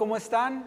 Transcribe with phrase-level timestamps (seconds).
[0.00, 0.66] ¿cómo están?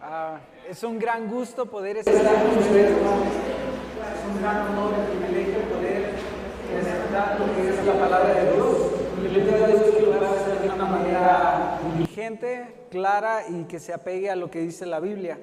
[0.00, 0.38] Ah,
[0.70, 2.92] es un gran gusto poder estar con ustedes.
[2.92, 6.12] Es un gran honor y privilegio poder
[6.70, 8.76] presentar lo que es la palabra de Dios.
[9.20, 13.64] Y el día de hoy lo voy a hacer de una manera diligente, clara y
[13.64, 15.40] que se apegue a lo que dice la Biblia.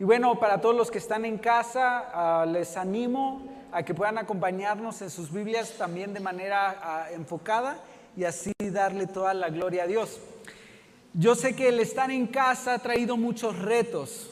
[0.00, 3.42] Y bueno, para todos los que están en casa, ah, les animo
[3.72, 7.76] a que puedan acompañarnos en sus Biblias también de manera ah, enfocada
[8.16, 10.18] y así darle toda la gloria a Dios.
[11.16, 14.30] Yo sé que el estar en casa ha traído muchos retos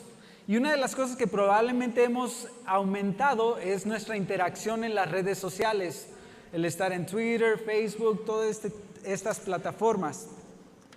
[0.49, 5.39] y una de las cosas que probablemente hemos aumentado es nuestra interacción en las redes
[5.39, 6.09] sociales,
[6.53, 8.73] el estar en Twitter, Facebook, todas este,
[9.05, 10.27] estas plataformas.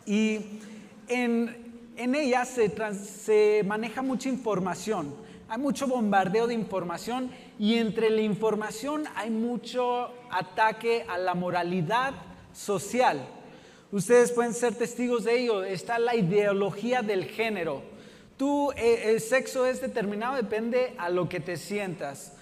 [0.07, 0.59] Y
[1.07, 5.13] en, en ellas se, se maneja mucha información,
[5.48, 7.29] hay mucho bombardeo de información
[7.59, 12.15] y entre la información hay mucho ataque a la moralidad
[12.54, 13.34] social.
[13.91, 15.63] Ustedes pueden ser testigos de ello.
[15.63, 17.84] Está la ideología del género.
[18.38, 22.34] Tú, eh, el sexo es determinado, depende a lo que te sientas.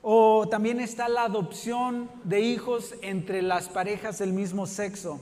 [0.00, 5.20] O también está la adopción de hijos entre las parejas del mismo sexo.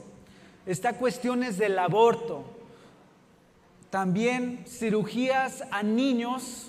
[0.65, 2.45] Está cuestiones del aborto.
[3.89, 6.67] También cirugías a niños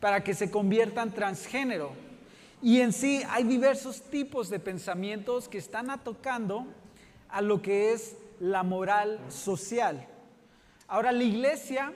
[0.00, 1.92] para que se conviertan transgénero.
[2.62, 6.66] Y en sí hay diversos tipos de pensamientos que están atacando
[7.28, 10.06] a lo que es la moral social.
[10.88, 11.92] Ahora, la iglesia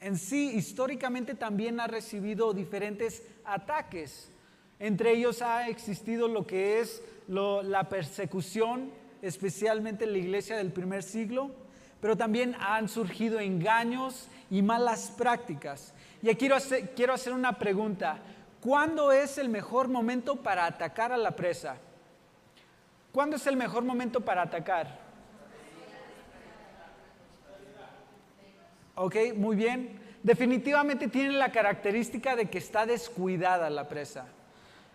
[0.00, 4.30] en sí históricamente también ha recibido diferentes ataques.
[4.78, 8.92] Entre ellos ha existido lo que es la persecución,
[9.22, 11.50] especialmente en la iglesia del primer siglo,
[12.00, 15.92] pero también han surgido engaños y malas prácticas.
[16.22, 16.56] Y aquí quiero
[16.94, 18.18] quiero hacer una pregunta.
[18.60, 21.76] ¿Cuándo es el mejor momento para atacar a la presa?
[23.12, 25.07] ¿Cuándo es el mejor momento para atacar?
[29.00, 29.96] Ok, muy bien.
[30.24, 34.26] Definitivamente tiene la característica de que está descuidada la presa.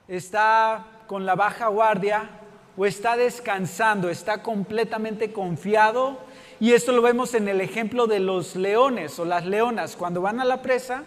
[0.09, 2.29] Está con la baja guardia
[2.75, 6.19] o está descansando, está completamente confiado.
[6.59, 9.95] Y esto lo vemos en el ejemplo de los leones o las leonas.
[9.95, 11.05] Cuando van a la presa,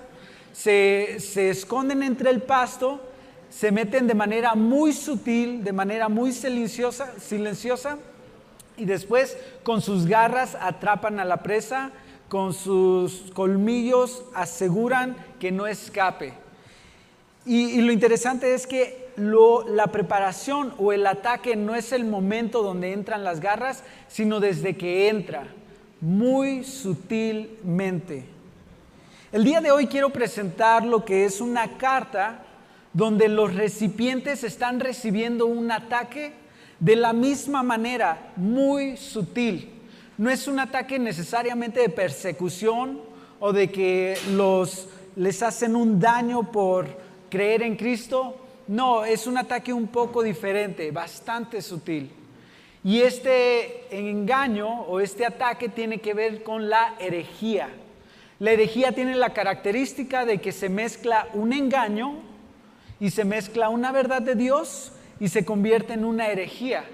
[0.53, 3.03] se, se esconden entre el pasto,
[3.51, 7.99] se meten de manera muy sutil, de manera muy silenciosa, silenciosa
[8.79, 11.93] y después con sus garras atrapan a la presa
[12.29, 16.35] con sus colmillos aseguran que no escape.
[17.45, 22.93] Y, lo interesante es que la preparación o el ataque no es el momento donde
[22.93, 25.47] entran las garras, sino desde que entra,
[26.01, 28.25] muy sutilmente.
[29.31, 32.43] El día de hoy quiero presentar lo que es una carta
[32.93, 36.33] donde los recipientes están recibiendo un ataque
[36.81, 39.76] de la misma manera, muy sutil.
[40.19, 43.01] No es un ataque necesariamente de persecución
[43.39, 46.87] o de que los, les hacen un daño por
[47.29, 48.37] creer en Cristo.
[48.67, 52.11] No, es un ataque un poco diferente, bastante sutil.
[52.83, 57.69] Y este engaño o este ataque tiene que ver con la herejía.
[58.39, 62.21] La herejía tiene la característica de que se mezcla un engaño
[63.01, 66.85] y se mezcla una verdad de Dios y se convierte en una herejía.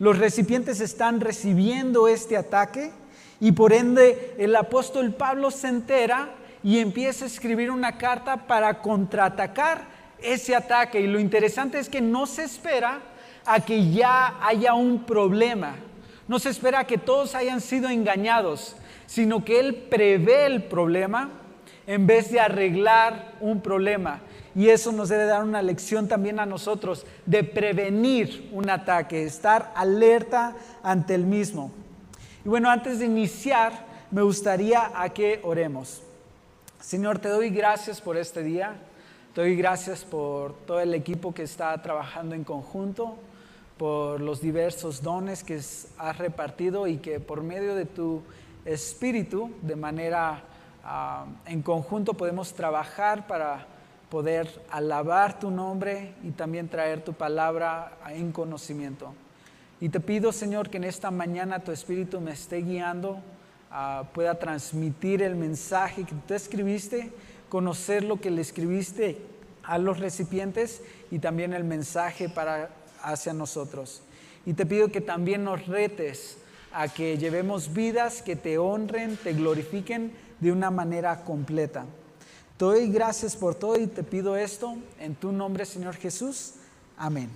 [0.00, 2.90] Los recipientes están recibiendo este ataque
[3.38, 6.30] y por ende el apóstol Pablo se entera
[6.62, 9.84] y empieza a escribir una carta para contraatacar
[10.22, 11.02] ese ataque.
[11.02, 13.00] Y lo interesante es que no se espera
[13.44, 15.76] a que ya haya un problema,
[16.28, 21.28] no se espera a que todos hayan sido engañados, sino que él prevé el problema
[21.86, 24.22] en vez de arreglar un problema.
[24.54, 29.72] Y eso nos debe dar una lección también a nosotros de prevenir un ataque, estar
[29.76, 31.70] alerta ante el mismo.
[32.44, 36.02] Y bueno, antes de iniciar, me gustaría a que oremos.
[36.80, 38.74] Señor, te doy gracias por este día.
[39.34, 43.14] Te doy gracias por todo el equipo que está trabajando en conjunto,
[43.78, 45.56] por los diversos dones que
[45.98, 48.22] has repartido y que por medio de tu
[48.64, 50.42] espíritu, de manera
[50.82, 53.66] ah, en conjunto, podemos trabajar para
[54.10, 59.14] poder alabar tu nombre y también traer tu palabra en conocimiento.
[59.80, 63.20] Y te pido, Señor, que en esta mañana tu Espíritu me esté guiando,
[63.70, 67.12] ah, pueda transmitir el mensaje que tú escribiste,
[67.48, 69.18] conocer lo que le escribiste
[69.62, 72.70] a los recipientes y también el mensaje para
[73.02, 74.02] hacia nosotros.
[74.44, 76.38] Y te pido que también nos retes
[76.72, 81.84] a que llevemos vidas que te honren, te glorifiquen de una manera completa.
[82.60, 86.56] Te doy gracias por todo y te pido esto en tu nombre, Señor Jesús.
[86.94, 87.30] Amén.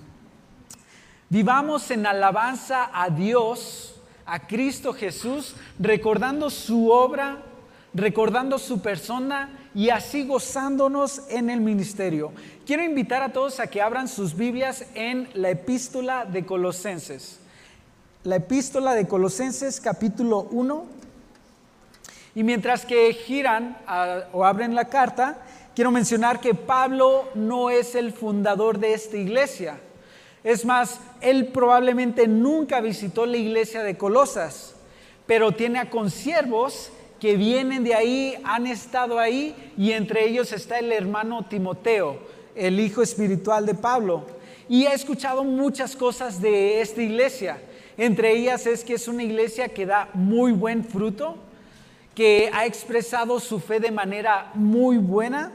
[1.30, 3.94] Vivamos en alabanza a Dios,
[4.26, 7.38] a Cristo Jesús, recordando su obra,
[7.94, 12.32] recordando su persona y así gozándonos en el ministerio.
[12.66, 17.38] Quiero invitar a todos a que abran sus Biblias en la epístola de Colosenses.
[18.24, 21.03] La epístola de Colosenses capítulo 1.
[22.34, 23.78] Y mientras que giran
[24.32, 25.38] o abren la carta,
[25.74, 29.78] quiero mencionar que Pablo no es el fundador de esta iglesia.
[30.42, 34.74] Es más, él probablemente nunca visitó la iglesia de Colosas,
[35.26, 40.78] pero tiene a consiervos que vienen de ahí, han estado ahí, y entre ellos está
[40.78, 42.18] el hermano Timoteo,
[42.54, 44.26] el hijo espiritual de Pablo.
[44.68, 47.62] Y he escuchado muchas cosas de esta iglesia.
[47.96, 51.36] Entre ellas es que es una iglesia que da muy buen fruto,
[52.14, 55.52] que ha expresado su fe de manera muy buena,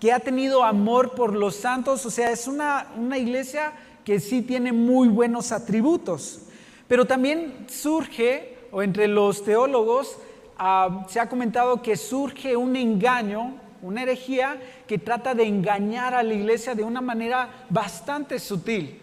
[0.00, 3.72] que ha tenido amor por los santos, o sea, es una, una iglesia
[4.04, 6.42] que sí tiene muy buenos atributos.
[6.86, 10.16] Pero también surge, o entre los teólogos,
[10.58, 16.22] ah, se ha comentado que surge un engaño, una herejía que trata de engañar a
[16.22, 18.98] la iglesia de una manera bastante sutil.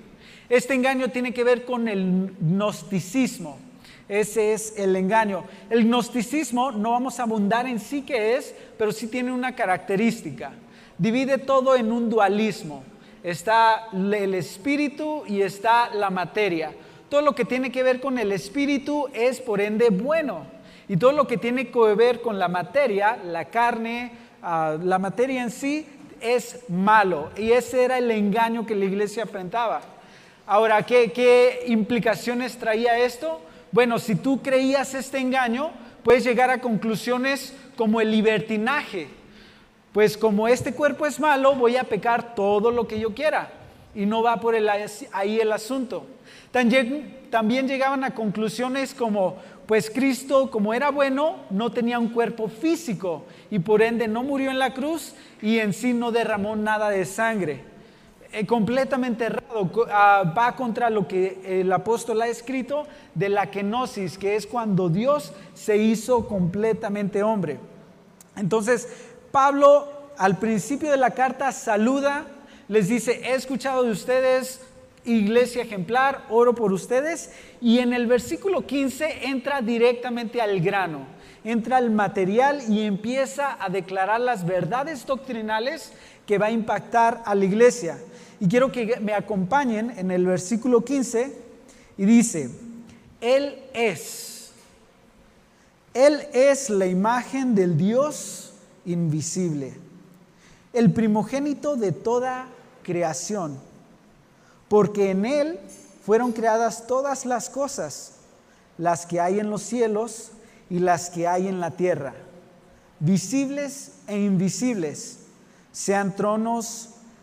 [0.49, 3.64] Este engaño tiene que ver con el gnosticismo.
[4.07, 5.45] Ese es el engaño.
[5.69, 10.51] El gnosticismo no vamos a abundar en sí que es, pero sí tiene una característica.
[10.97, 12.83] Divide todo en un dualismo
[13.25, 16.71] está el espíritu y está la materia.
[17.09, 20.45] Todo lo que tiene que ver con el espíritu es por ende bueno.
[20.87, 24.11] Y todo lo que tiene que ver con la materia, la carne,
[24.43, 25.87] ah, la materia en sí,
[26.21, 27.31] es malo.
[27.35, 29.81] Y ese era el engaño que la iglesia enfrentaba.
[30.45, 33.41] Ahora, ¿qué, ¿qué implicaciones traía esto?
[33.75, 35.69] Bueno, si tú creías este engaño,
[36.01, 39.09] puedes llegar a conclusiones como el libertinaje
[39.95, 43.49] pues como este cuerpo es malo, voy a pecar todo lo que yo quiera.
[43.95, 44.53] Y no va por
[45.13, 46.05] ahí el asunto.
[46.51, 53.23] También, llegaban a conclusiones como, pues Cristo, como era bueno, no tenía un cuerpo físico
[53.49, 57.05] y por ende no murió en la cruz y en sí no derramó nada de
[57.05, 57.63] sangre.
[58.37, 64.17] Eh, completamente errado, ah, va contra lo que el apóstol ha escrito de la kenosis,
[64.17, 67.59] que es cuando Dios se hizo completamente hombre.
[68.35, 68.89] Entonces,
[69.31, 69.87] Pablo
[70.17, 72.25] al principio de la carta saluda,
[72.67, 74.59] les dice, he escuchado de ustedes,
[75.05, 81.05] iglesia ejemplar, oro por ustedes, y en el versículo 15 entra directamente al grano,
[81.45, 85.93] entra al material y empieza a declarar las verdades doctrinales
[86.27, 87.97] que va a impactar a la iglesia.
[88.39, 91.35] Y quiero que me acompañen en el versículo 15
[91.97, 92.49] y dice,
[93.21, 94.51] Él es,
[95.93, 98.53] Él es la imagen del Dios
[98.85, 99.73] invisible,
[100.73, 102.47] el primogénito de toda
[102.83, 103.57] creación,
[104.67, 105.59] porque en Él
[106.05, 108.11] fueron creadas todas las cosas,
[108.77, 110.31] las que hay en los cielos
[110.69, 112.13] y las que hay en la tierra,
[112.99, 115.19] visibles e invisibles,
[115.71, 116.89] sean tronos,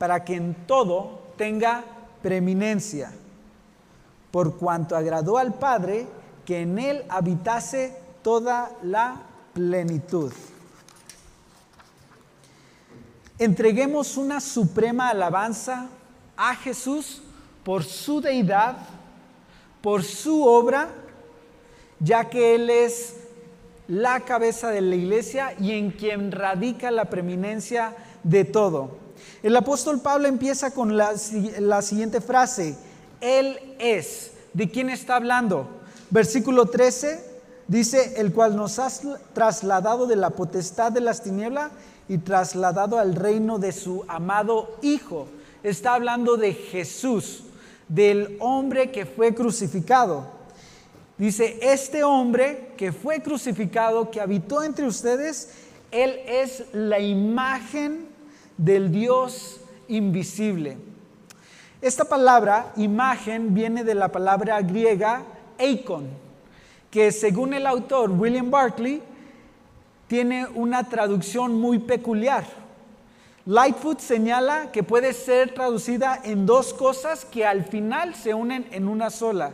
[0.00, 1.84] para que en todo tenga
[2.22, 3.12] preeminencia,
[4.30, 6.06] por cuanto agradó al Padre
[6.46, 9.20] que en Él habitase toda la
[9.52, 10.32] plenitud.
[13.38, 15.88] Entreguemos una suprema alabanza
[16.34, 17.20] a Jesús
[17.62, 18.78] por su deidad,
[19.82, 20.88] por su obra,
[21.98, 23.16] ya que Él es
[23.86, 29.09] la cabeza de la iglesia y en quien radica la preeminencia de todo.
[29.42, 31.14] El apóstol Pablo empieza con la,
[31.58, 32.76] la, siguiente frase,
[33.20, 34.32] Él es.
[34.52, 35.66] ¿De quién está hablando?
[36.10, 37.24] Versículo 13
[37.66, 41.70] dice, el cual nos has trasladado de la potestad de las tinieblas
[42.08, 45.28] y trasladado al reino de su amado Hijo.
[45.62, 47.44] Está hablando de Jesús,
[47.88, 50.26] del hombre que fue crucificado.
[51.16, 55.50] Dice, este hombre que fue crucificado, que habitó entre ustedes,
[55.90, 58.09] Él es la imagen
[58.60, 60.76] del Dios invisible.
[61.80, 65.22] Esta palabra, imagen, viene de la palabra griega
[65.56, 66.06] eikon,
[66.90, 69.02] que según el autor William Barclay,
[70.08, 72.44] tiene una traducción muy peculiar.
[73.46, 78.88] Lightfoot señala que puede ser traducida en dos cosas que al final se unen en
[78.88, 79.52] una sola.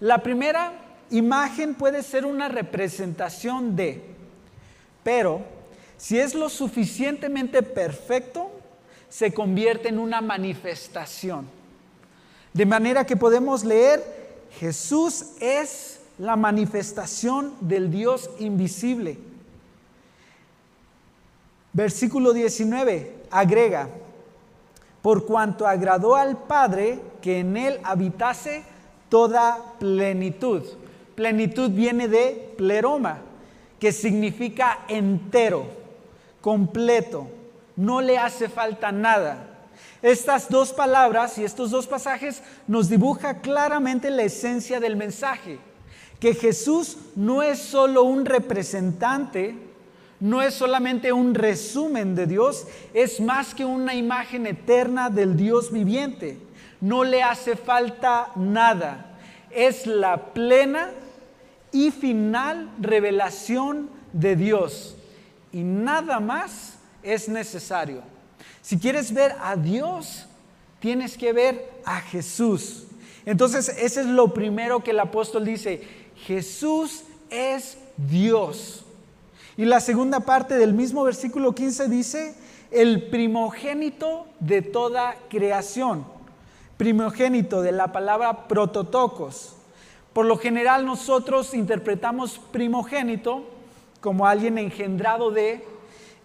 [0.00, 0.72] La primera
[1.10, 4.02] imagen puede ser una representación de,
[5.04, 5.55] Pero
[5.96, 8.50] si es lo suficientemente perfecto,
[9.08, 11.46] se convierte en una manifestación.
[12.52, 14.02] De manera que podemos leer,
[14.58, 19.18] Jesús es la manifestación del Dios invisible.
[21.72, 23.88] Versículo 19 agrega,
[25.02, 28.64] por cuanto agradó al Padre que en él habitase
[29.08, 30.62] toda plenitud.
[31.14, 33.18] Plenitud viene de pleroma,
[33.78, 35.66] que significa entero,
[36.46, 37.28] completo,
[37.74, 39.66] no le hace falta nada.
[40.00, 45.58] Estas dos palabras y estos dos pasajes nos dibuja claramente la esencia del mensaje,
[46.20, 49.56] que Jesús no es solo un representante,
[50.20, 55.72] no es solamente un resumen de Dios, es más que una imagen eterna del Dios
[55.72, 56.38] viviente.
[56.80, 59.18] No le hace falta nada.
[59.50, 60.92] Es la plena
[61.72, 64.95] y final revelación de Dios.
[65.56, 68.02] Y nada más es necesario.
[68.60, 70.26] Si quieres ver a Dios,
[70.80, 72.84] tienes que ver a Jesús.
[73.24, 75.80] Entonces, ese es lo primero que el apóstol dice.
[76.26, 78.84] Jesús es Dios.
[79.56, 82.34] Y la segunda parte del mismo versículo 15 dice,
[82.70, 86.04] el primogénito de toda creación.
[86.76, 89.54] Primogénito de la palabra prototocos.
[90.12, 93.55] Por lo general nosotros interpretamos primogénito
[94.00, 95.64] como alguien engendrado de,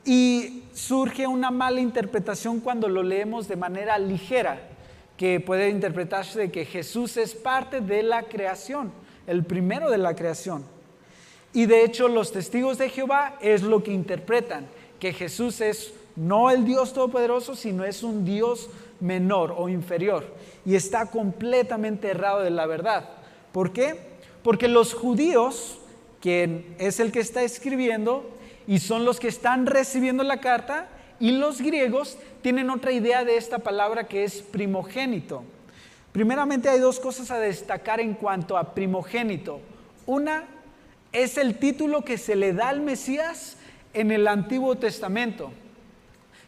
[0.06, 4.70] y surge una mala interpretación cuando lo leemos de manera ligera,
[5.18, 8.92] que puede interpretarse de que Jesús es parte de la creación,
[9.28, 10.66] el primero de la creación.
[11.54, 14.68] Y de hecho los testigos de Jehová es lo que interpretan,
[15.00, 20.25] que Jesús es no el Dios Todopoderoso, sino es un Dios menor o inferior.
[20.66, 23.10] Y está completamente errado de la verdad.
[23.51, 24.00] ¿Por qué?
[24.44, 25.80] Porque los judíos,
[26.22, 28.30] quien es el que está escribiendo,
[28.68, 30.88] y son los que están recibiendo la carta,
[31.20, 35.44] y los griegos tienen otra idea de esta palabra que es primogénito.
[36.12, 39.62] Primeramente hay dos cosas a destacar en cuanto a primogénito.
[40.06, 40.46] Una
[41.12, 43.58] es el título que se le da al Mesías
[43.94, 45.51] en el Antiguo Testamento.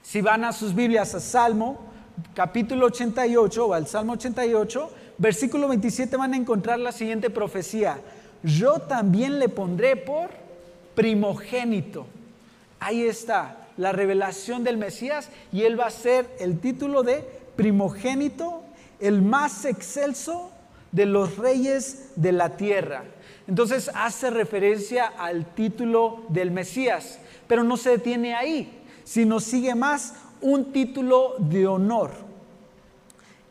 [0.02, 1.80] Si van a sus Biblias a Salmo,
[2.34, 8.00] capítulo 88 o al Salmo 88, versículo 27 van a encontrar la siguiente profecía.
[8.44, 10.30] Yo también le pondré por
[10.96, 12.06] primogénito.
[12.80, 18.62] Ahí está la revelación del Mesías y él va a ser el título de primogénito,
[19.00, 20.52] el más excelso
[20.92, 23.04] de los reyes de la tierra.
[23.48, 30.14] Entonces hace referencia al título del Mesías, pero no se detiene ahí, sino sigue más
[30.42, 32.12] un título de honor.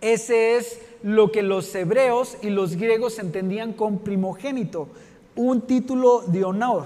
[0.03, 4.89] Ese es lo que los hebreos y los griegos entendían con primogénito,
[5.37, 6.85] un título de honor.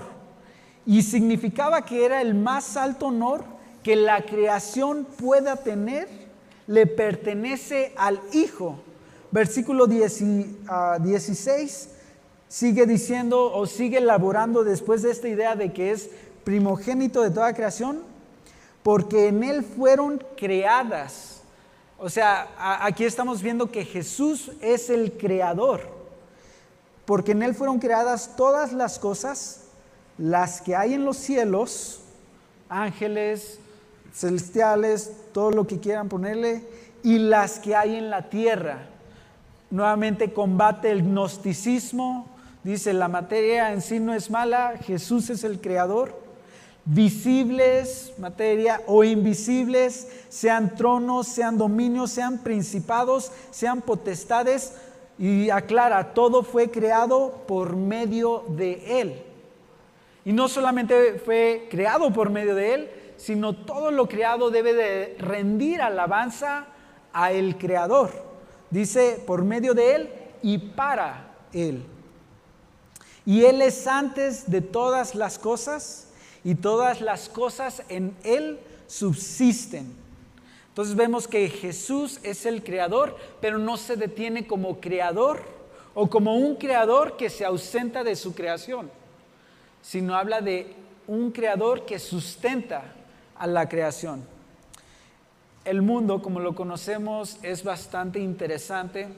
[0.85, 3.43] Y significaba que era el más alto honor
[3.83, 6.07] que la creación pueda tener,
[6.67, 8.79] le pertenece al Hijo.
[9.31, 11.89] Versículo 16
[12.49, 16.11] sigue diciendo o sigue elaborando después de esta idea de que es
[16.45, 18.03] primogénito de toda creación,
[18.83, 21.36] porque en Él fueron creadas.
[21.99, 22.49] O sea,
[22.83, 25.89] aquí estamos viendo que Jesús es el creador,
[27.05, 29.63] porque en Él fueron creadas todas las cosas,
[30.19, 32.01] las que hay en los cielos,
[32.69, 33.59] ángeles,
[34.13, 36.65] celestiales, todo lo que quieran ponerle,
[37.03, 38.87] y las que hay en la tierra.
[39.71, 42.37] Nuevamente combate el gnosticismo,
[42.67, 46.21] Dice, la materia en sí no es mala, Jesús es el creador.
[46.89, 54.73] Visibles, materia o invisibles, sean tronos, sean dominios, sean principados, sean potestades.
[55.19, 59.23] Y aclara, todo fue creado por medio de Él.
[60.25, 65.17] Y no solamente fue creado por medio de Él, sino todo lo creado debe de
[65.19, 66.67] rendir alabanza
[67.13, 68.11] a el Creador.
[68.71, 70.11] Dice, por medio de Él
[70.43, 71.85] y para Él.
[73.25, 76.07] Y Él es antes de todas las cosas
[76.45, 79.93] y todas las cosas en Él subsisten.
[80.69, 85.43] Entonces vemos que Jesús es el creador, pero no se detiene como creador
[85.95, 88.91] o como un creador que se ausenta de su creación,
[89.81, 90.75] sino habla de
[91.07, 92.95] un creador que sustenta
[93.37, 94.25] a la creación.
[95.65, 99.09] El mundo, como lo conocemos, es bastante interesante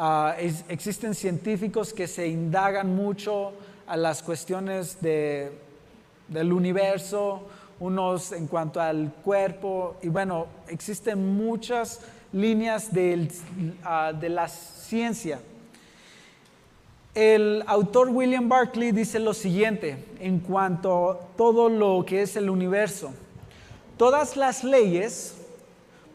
[0.00, 3.52] Ah, existen científicos que se indagan mucho
[3.88, 5.00] a las cuestiones
[6.28, 7.42] del universo,
[7.80, 12.00] unos en cuanto al cuerpo, y bueno, existen muchas
[12.32, 12.90] líneas
[13.84, 15.40] ah, de la ciencia.
[17.14, 22.48] El autor William Barclay dice lo siguiente en cuanto a todo lo que es el
[22.48, 23.12] universo.
[23.96, 25.34] Todas las leyes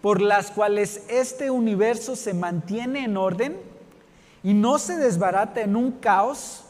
[0.01, 3.57] por las cuales este universo se mantiene en orden
[4.43, 6.63] y no se desbarata en un caos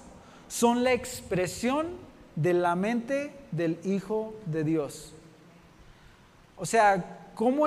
[0.48, 1.88] son la expresión
[2.36, 5.14] de la mente del Hijo de Dios.
[6.58, 7.66] O sea, cómo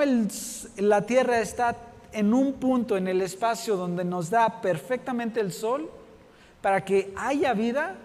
[0.77, 1.75] la Tierra está
[2.11, 5.89] en un punto en el espacio donde nos da perfectamente el sol,
[6.61, 7.95] para que haya vida,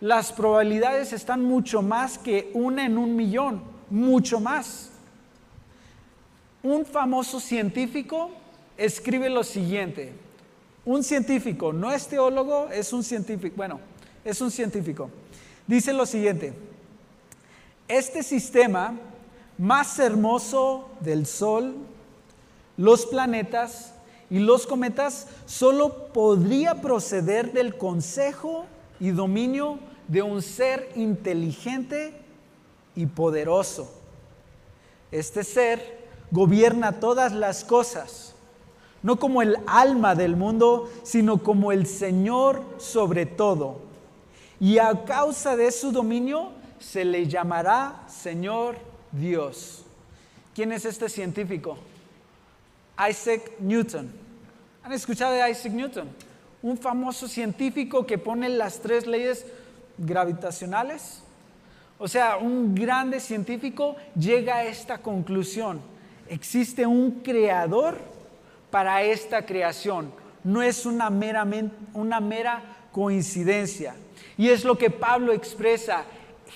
[0.00, 4.90] las probabilidades están mucho más que una en un millón, mucho más.
[6.62, 8.30] Un famoso científico
[8.76, 10.12] escribe lo siguiente,
[10.84, 13.80] un científico, no es teólogo, es un científico, bueno,
[14.24, 15.10] es un científico,
[15.68, 16.52] dice lo siguiente,
[17.86, 18.94] este sistema
[19.56, 21.76] más hermoso del Sol,
[22.76, 23.94] los planetas,
[24.30, 28.66] y los cometas solo podría proceder del consejo
[29.00, 32.14] y dominio de un ser inteligente
[32.94, 33.90] y poderoso.
[35.10, 38.34] Este ser gobierna todas las cosas,
[39.02, 43.87] no como el alma del mundo, sino como el Señor sobre todo.
[44.60, 48.76] Y a causa de su dominio se le llamará Señor
[49.12, 49.84] Dios.
[50.54, 51.78] ¿Quién es este científico?
[53.08, 54.10] Isaac Newton.
[54.82, 56.08] ¿Han escuchado de Isaac Newton?
[56.62, 59.46] Un famoso científico que pone las tres leyes
[59.96, 61.22] gravitacionales.
[61.98, 65.80] O sea, un grande científico llega a esta conclusión.
[66.28, 67.98] Existe un creador
[68.70, 70.12] para esta creación.
[70.42, 71.46] No es una mera,
[71.94, 72.62] una mera
[72.92, 73.94] coincidencia.
[74.38, 76.04] Y es lo que Pablo expresa.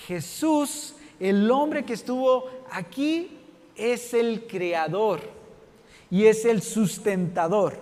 [0.07, 3.37] Jesús, el hombre que estuvo aquí,
[3.75, 5.19] es el creador
[6.09, 7.77] y es el sustentador.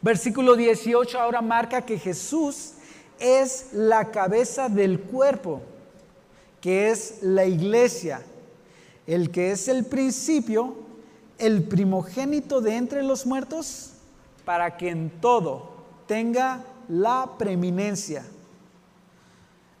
[0.00, 2.72] Versículo 18 ahora marca que Jesús
[3.18, 5.60] es la cabeza del cuerpo,
[6.60, 8.22] que es la iglesia,
[9.06, 10.74] el que es el principio,
[11.38, 13.92] el primogénito de entre los muertos,
[14.46, 15.70] para que en todo
[16.06, 18.24] tenga la preeminencia.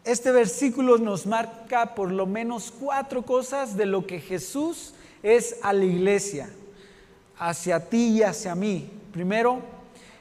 [0.04, 5.72] Este versículo nos marca por lo menos cuatro cosas de lo que Jesús es a
[5.72, 6.48] la iglesia
[7.38, 8.88] hacia ti y hacia mí.
[9.12, 9.60] Primero,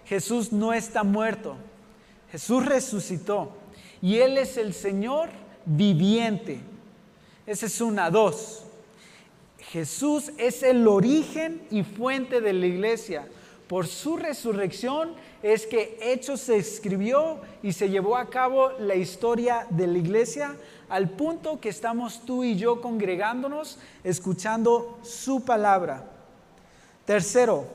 [0.06, 1.56] Jesús no está muerto.
[2.32, 3.52] Jesús resucitó
[4.02, 5.30] y Él es el Señor
[5.66, 6.60] viviente.
[7.46, 8.64] Esa es una, dos.
[9.60, 13.28] Jesús es el origen y fuente de la iglesia.
[13.70, 15.12] Por su resurrección
[15.44, 20.56] es que Hechos se escribió y se llevó a cabo la historia de la iglesia
[20.90, 26.04] al punto que estamos tú y yo congregándonos, escuchando su palabra.
[27.06, 27.68] Tercero,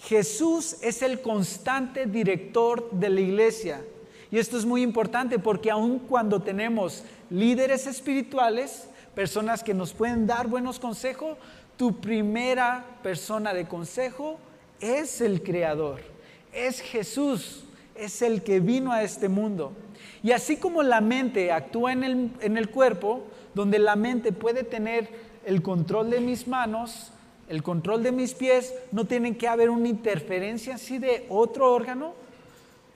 [0.00, 3.82] Jesús es el constante director de la iglesia.
[4.30, 10.26] Y esto es muy importante porque aun cuando tenemos líderes espirituales, personas que nos pueden
[10.26, 11.38] dar buenos consejos,
[11.78, 14.38] tu primera persona de consejo
[14.80, 16.00] es el Creador,
[16.52, 19.72] es Jesús, es el que vino a este mundo.
[20.22, 24.64] Y así como la mente actúa en el, en el cuerpo, donde la mente puede
[24.64, 25.08] tener
[25.44, 27.12] el control de mis manos,
[27.48, 32.14] el control de mis pies, no tiene que haber una interferencia así de otro órgano.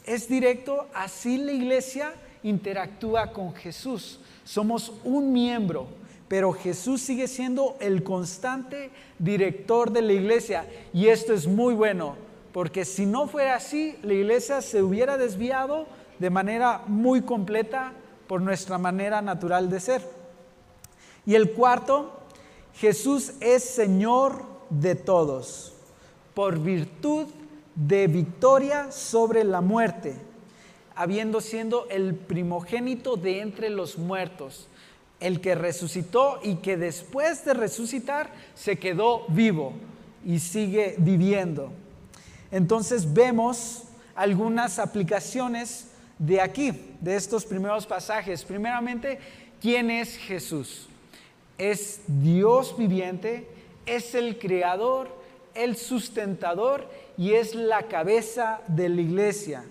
[0.05, 4.21] Es directo, así la iglesia interactúa con Jesús.
[4.45, 5.87] Somos un miembro,
[6.29, 10.67] pero Jesús sigue siendo el constante director de la iglesia.
[10.93, 12.17] Y esto es muy bueno,
[12.53, 15.87] porque si no fuera así, la iglesia se hubiera desviado
[16.19, 17.93] de manera muy completa
[18.27, 20.03] por nuestra manera natural de ser.
[21.25, 22.21] Y el cuarto
[22.75, 25.73] Jesús es Señor de todos,
[26.35, 27.27] por virtud
[27.75, 30.15] de victoria sobre la muerte,
[30.95, 34.69] habiendo sido el primogénito de entre los muertos,
[35.21, 39.73] el que resucitó y que después de resucitar se quedó vivo
[40.25, 41.73] y sigue viviendo.
[42.51, 48.45] Entonces vemos algunas aplicaciones de aquí, de estos primeros pasajes.
[48.45, 49.19] Primeramente,
[49.61, 50.89] ¿quién es Jesús?
[51.59, 53.49] es Dios viviente,
[53.85, 55.09] es el creador,
[55.55, 59.65] el sustentador y es la cabeza de la iglesia.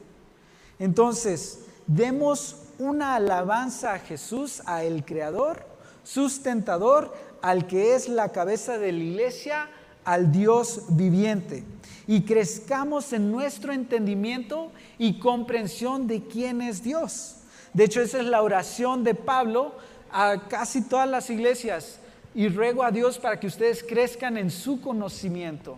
[0.80, 5.66] Entonces, demos una alabanza a Jesús, a el creador,
[6.04, 9.70] sustentador, al que es la cabeza de la iglesia,
[10.04, 11.64] al Dios viviente.
[12.08, 17.38] Y crezcamos en nuestro entendimiento y comprensión de quién es Dios.
[17.74, 19.76] De hecho, esa es la oración de Pablo
[20.12, 22.00] a casi todas las iglesias
[22.34, 25.78] y ruego a Dios para que ustedes crezcan en su conocimiento.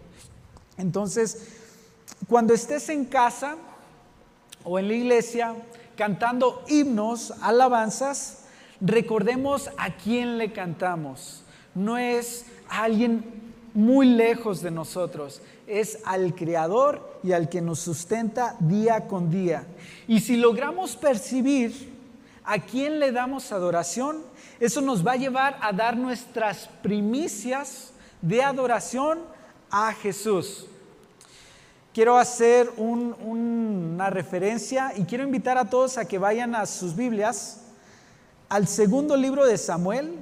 [0.78, 1.48] Entonces,
[2.28, 3.58] cuando estés en casa
[4.64, 5.56] o en la iglesia,
[6.00, 8.46] cantando himnos, alabanzas,
[8.80, 11.44] recordemos a quién le cantamos.
[11.76, 13.26] No es a alguien
[13.74, 19.66] muy lejos de nosotros, es al Creador y al que nos sustenta día con día.
[20.08, 21.92] Y si logramos percibir
[22.46, 24.20] a quién le damos adoración,
[24.62, 29.20] eso nos va a llevar a dar nuestras primicias de adoración
[29.70, 30.69] a Jesús.
[32.00, 37.60] Quiero hacer una referencia y quiero invitar a todos a que vayan a sus Biblias
[38.48, 40.16] al segundo libro de Samuel,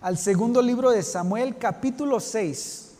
[0.00, 2.94] al segundo libro de Samuel, capítulo 6,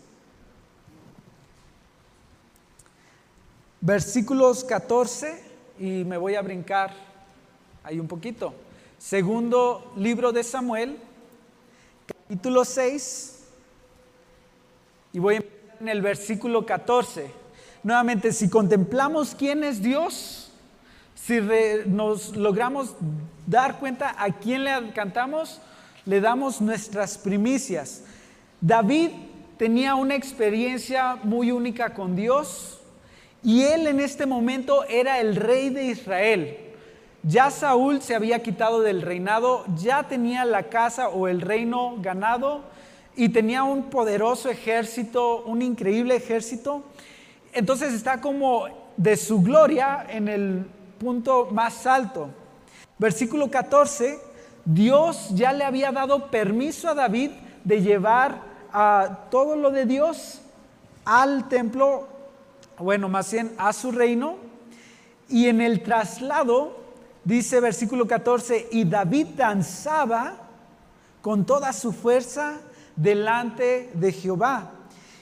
[3.80, 5.42] versículos 14,
[5.78, 6.92] y me voy a brincar
[7.82, 8.52] ahí un poquito.
[8.98, 10.98] Segundo libro de Samuel,
[12.06, 13.35] capítulo 6,
[15.16, 15.42] y voy
[15.80, 17.30] en el versículo 14.
[17.82, 20.52] Nuevamente, si contemplamos quién es Dios,
[21.14, 21.40] si
[21.86, 22.94] nos logramos
[23.46, 25.58] dar cuenta a quién le cantamos,
[26.04, 28.02] le damos nuestras primicias.
[28.60, 29.08] David
[29.56, 32.82] tenía una experiencia muy única con Dios
[33.42, 36.58] y él en este momento era el rey de Israel.
[37.22, 42.75] Ya Saúl se había quitado del reinado, ya tenía la casa o el reino ganado
[43.16, 46.84] y tenía un poderoso ejército, un increíble ejército.
[47.52, 50.66] Entonces está como de su gloria en el
[50.98, 52.28] punto más alto.
[52.98, 54.18] Versículo 14
[54.66, 57.30] Dios ya le había dado permiso a David
[57.62, 60.40] de llevar a todo lo de Dios
[61.04, 62.08] al templo,
[62.76, 64.36] bueno, más bien a su reino.
[65.28, 66.76] Y en el traslado,
[67.22, 70.34] dice versículo 14, y David danzaba
[71.22, 72.58] con toda su fuerza
[72.96, 74.72] delante de Jehová.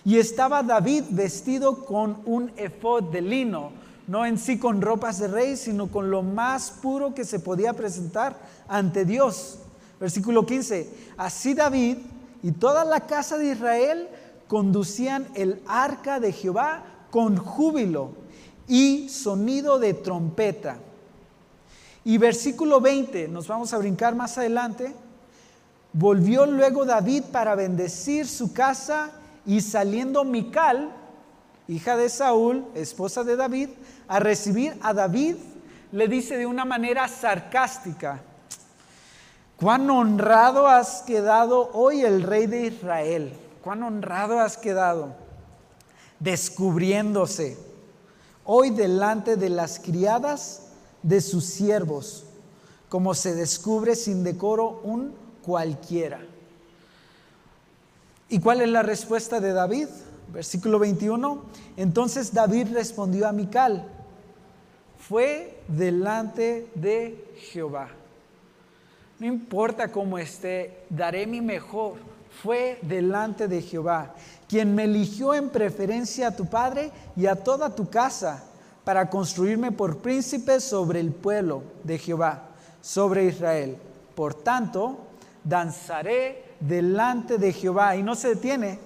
[0.05, 3.73] Y estaba David vestido con un efod de lino,
[4.07, 7.73] no en sí con ropas de rey, sino con lo más puro que se podía
[7.73, 8.37] presentar
[8.69, 9.59] ante Dios.
[9.99, 11.99] Versículo 15, así David
[12.43, 14.09] y toda la casa de Israel
[14.49, 18.11] conducían el arca de Jehová con júbilo
[18.69, 20.79] y sonido de trompeta.
[22.05, 24.95] Y versículo 20, nos vamos a brincar más adelante,
[25.95, 29.13] volvió luego David para bendecir su casa
[29.47, 30.91] y saliendo Mical,
[31.69, 33.71] hija de Saúl, esposa de David,
[34.09, 35.37] a recibir a David,
[35.93, 38.21] le dice de una manera sarcástica,
[39.57, 45.15] cuán honrado has quedado hoy el rey de Israel, cuán honrado has quedado,
[46.19, 47.57] descubriéndose
[48.45, 50.63] hoy delante de las criadas
[51.05, 52.25] de sus siervos,
[52.89, 56.21] como se descubre sin decoro un cualquiera.
[58.29, 59.89] ¿Y cuál es la respuesta de David?
[60.33, 61.45] Versículo 21.
[61.77, 63.87] Entonces David respondió a Mical,
[64.99, 67.89] fue delante de Jehová.
[69.19, 71.95] No importa cómo esté, daré mi mejor.
[72.43, 74.15] Fue delante de Jehová,
[74.49, 78.43] quien me eligió en preferencia a tu padre y a toda tu casa
[78.83, 82.49] para construirme por príncipe sobre el pueblo de Jehová,
[82.81, 83.77] sobre Israel.
[84.17, 84.99] Por tanto,
[85.45, 87.95] danzaré delante de Jehová.
[87.97, 88.81] Y no se detiene,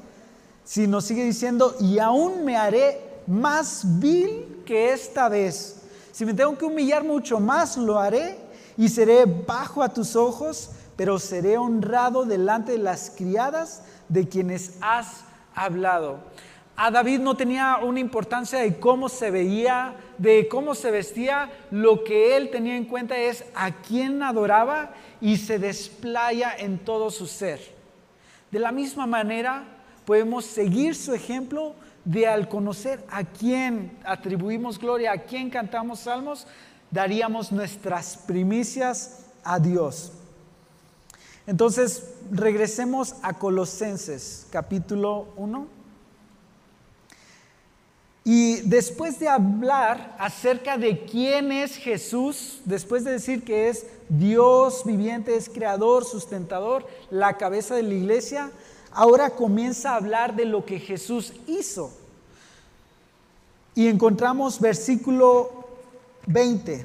[0.64, 5.78] sino sigue diciendo, y aún me haré más vil que esta vez
[6.18, 8.36] si me tengo que humillar mucho más, lo haré
[8.76, 14.78] y seré bajo a tus ojos, pero seré honrado delante de las criadas de quienes
[14.80, 15.20] has
[15.54, 16.18] hablado.
[16.80, 21.50] A David no tenía una importancia de cómo se veía, de cómo se vestía.
[21.72, 27.10] Lo que él tenía en cuenta es a quién adoraba y se desplaya en todo
[27.10, 27.58] su ser.
[28.52, 29.64] De la misma manera,
[30.04, 36.46] podemos seguir su ejemplo de al conocer a quién atribuimos gloria, a quién cantamos salmos,
[36.92, 40.12] daríamos nuestras primicias a Dios.
[41.44, 45.77] Entonces, regresemos a Colosenses capítulo 1.
[48.30, 54.82] Y después de hablar acerca de quién es Jesús, después de decir que es Dios
[54.84, 58.50] viviente, es creador, sustentador, la cabeza de la iglesia,
[58.92, 61.90] ahora comienza a hablar de lo que Jesús hizo.
[63.74, 65.64] Y encontramos versículo
[66.26, 66.84] 20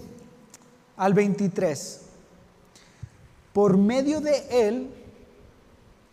[0.95, 2.01] al 23.
[3.51, 4.89] Por medio de él,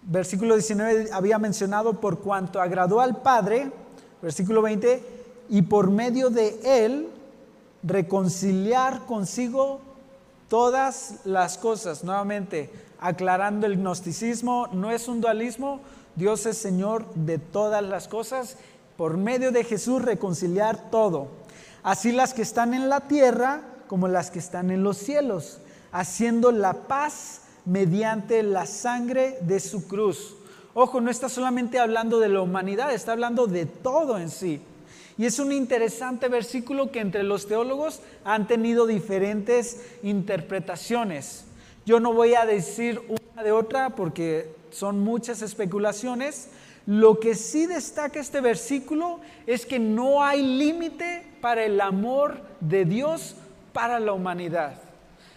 [0.03, 3.71] versículo 19 había mencionado por cuanto agradó al Padre,
[4.21, 5.19] versículo 20,
[5.51, 7.09] y por medio de él
[7.83, 9.81] reconciliar consigo
[10.49, 12.05] todas las cosas.
[12.05, 15.81] Nuevamente, aclarando el gnosticismo, no es un dualismo,
[16.15, 18.57] Dios es Señor de todas las cosas
[18.97, 21.29] por medio de Jesús reconciliar todo,
[21.83, 25.59] así las que están en la tierra como las que están en los cielos,
[25.91, 30.37] haciendo la paz mediante la sangre de su cruz.
[30.75, 34.63] Ojo, no está solamente hablando de la humanidad, está hablando de todo en sí.
[35.20, 41.44] Y es un interesante versículo que entre los teólogos han tenido diferentes interpretaciones.
[41.85, 46.48] Yo no voy a decir una de otra porque son muchas especulaciones.
[46.87, 52.87] Lo que sí destaca este versículo es que no hay límite para el amor de
[52.87, 53.35] Dios
[53.74, 54.80] para la humanidad,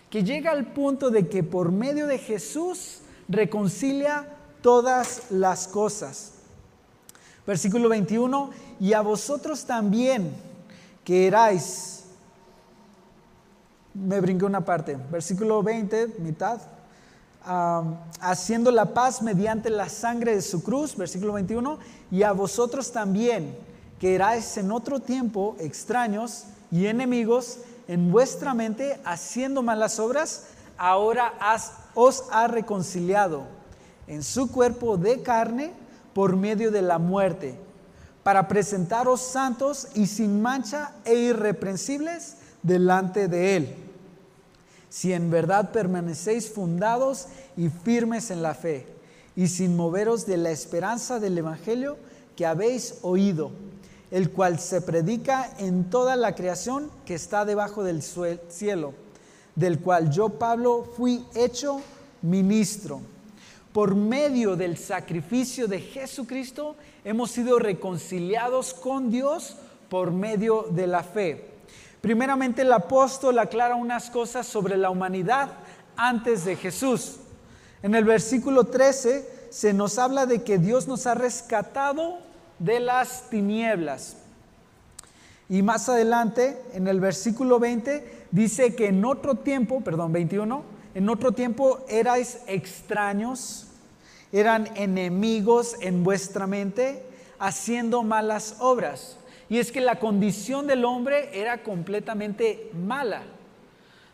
[0.09, 4.29] que llega al punto de que por medio de Jesús reconcilia
[4.61, 6.32] todas las cosas.
[7.45, 10.33] Versículo 21, y a vosotros también,
[11.03, 12.05] que erais,
[13.93, 16.61] me brinqué una parte, versículo 20, mitad,
[18.21, 21.79] haciendo la paz mediante la sangre de su cruz, versículo 21,
[22.11, 23.57] y a vosotros también,
[23.99, 30.45] que erais en otro tiempo extraños y enemigos en vuestra mente haciendo malas obras,
[30.77, 31.33] ahora
[31.93, 33.43] os ha reconciliado
[34.07, 35.82] en su cuerpo de carne
[36.13, 37.55] por medio de la muerte,
[38.23, 43.75] para presentaros santos y sin mancha e irreprensibles delante de Él.
[44.89, 48.87] Si en verdad permanecéis fundados y firmes en la fe,
[49.35, 51.97] y sin moveros de la esperanza del Evangelio
[52.35, 53.51] que habéis oído
[54.13, 58.93] el cual se predica en toda la creación que está debajo del cielo,
[59.55, 61.81] del cual yo, Pablo, fui hecho
[62.21, 63.01] ministro.
[63.73, 69.57] Por medio del sacrificio de Jesucristo hemos sido reconciliados con Dios
[69.89, 71.49] por medio de la fe.
[71.99, 75.49] Primeramente el apóstol aclara unas cosas sobre la humanidad
[75.95, 77.17] antes de Jesús.
[77.81, 82.19] En el versículo 13 se nos habla de que Dios nos ha rescatado
[82.59, 84.17] de las tinieblas.
[85.49, 91.09] Y más adelante, en el versículo 20, dice que en otro tiempo, perdón, 21, en
[91.09, 93.67] otro tiempo erais extraños,
[94.31, 97.03] eran enemigos en vuestra mente,
[97.39, 99.17] haciendo malas obras.
[99.49, 103.23] Y es que la condición del hombre era completamente mala.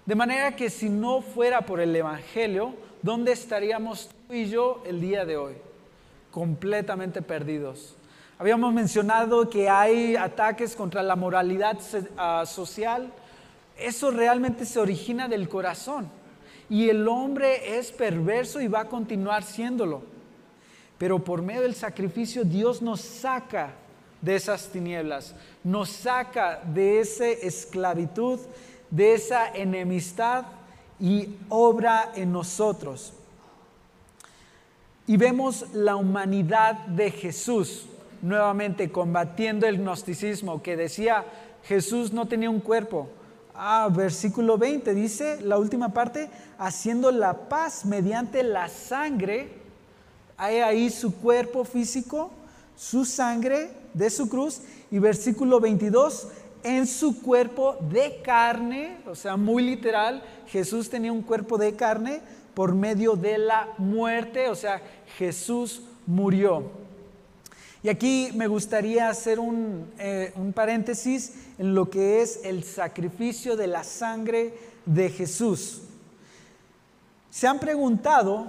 [0.05, 4.99] De manera que si no fuera por el Evangelio, ¿dónde estaríamos tú y yo el
[5.01, 5.53] día de hoy?
[6.31, 7.95] Completamente perdidos.
[8.39, 11.77] Habíamos mencionado que hay ataques contra la moralidad
[12.17, 13.11] ah, social.
[13.77, 16.09] Eso realmente se origina del corazón.
[16.69, 20.03] Y el hombre es perverso y va a continuar siéndolo.
[20.97, 23.73] Pero por medio del sacrificio Dios nos saca
[24.21, 28.39] de esas tinieblas, nos saca de esa esclavitud,
[28.89, 30.45] de esa enemistad
[30.99, 33.13] y obra en nosotros.
[35.07, 37.87] Y vemos la humanidad de Jesús
[38.21, 41.25] nuevamente combatiendo el gnosticismo que decía
[41.63, 43.09] Jesús no tenía un cuerpo.
[43.61, 49.49] Ah, versículo 20 dice, la última parte, haciendo la paz mediante la sangre,
[50.37, 52.31] hay ahí su cuerpo físico,
[52.77, 56.29] su sangre de su cruz, y versículo 22,
[56.63, 62.21] en su cuerpo de carne, o sea, muy literal, Jesús tenía un cuerpo de carne
[62.53, 64.81] por medio de la muerte, o sea,
[65.17, 66.71] Jesús murió.
[67.81, 69.39] Y aquí me gustaría hacer
[69.99, 74.53] eh, un, paréntesis en lo que es el sacrificio de la sangre
[74.85, 75.83] de Jesús.
[77.29, 78.47] ¿Se han preguntado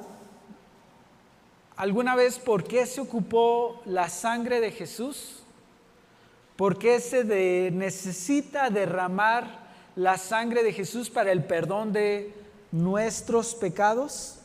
[1.77, 5.45] alguna vez por qué se ocupó la sangre de Jesús?
[6.57, 9.61] ¿Por qué se necesita derramar
[9.95, 12.35] la sangre de Jesús para el perdón de
[12.73, 14.39] nuestros pecados?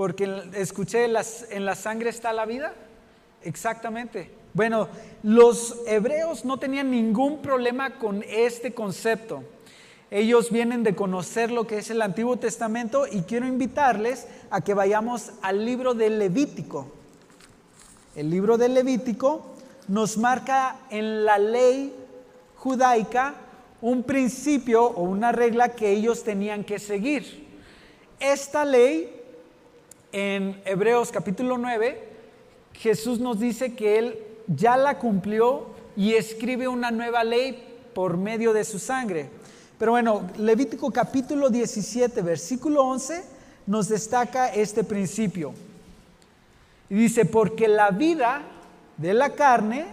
[0.00, 2.72] Porque escuché en la sangre está la vida.
[3.42, 4.30] Exactamente.
[4.54, 4.88] Bueno,
[5.22, 9.44] los hebreos no tenían ningún problema con este concepto.
[10.10, 14.72] Ellos vienen de conocer lo que es el Antiguo Testamento y quiero invitarles a que
[14.72, 16.90] vayamos al libro del Levítico.
[18.16, 19.54] El libro del Levítico
[19.86, 21.94] nos marca en la ley
[22.56, 23.34] judaica
[23.82, 27.50] un principio o una regla que ellos tenían que seguir.
[28.18, 29.19] Esta ley
[30.12, 32.08] en Hebreos capítulo 9,
[32.74, 38.52] Jesús nos dice que Él ya la cumplió y escribe una nueva ley por medio
[38.52, 39.28] de su sangre.
[39.78, 43.24] Pero bueno, Levítico capítulo 17, versículo 11,
[43.66, 45.54] nos destaca este principio.
[46.88, 48.42] Y dice, porque la vida
[48.96, 49.86] de la carne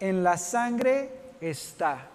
[0.00, 2.08] en la sangre está.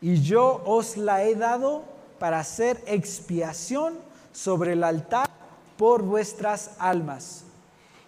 [0.00, 1.84] Y yo os la he dado
[2.18, 3.94] para hacer expiación
[4.32, 5.33] sobre el altar
[5.76, 7.44] por vuestras almas.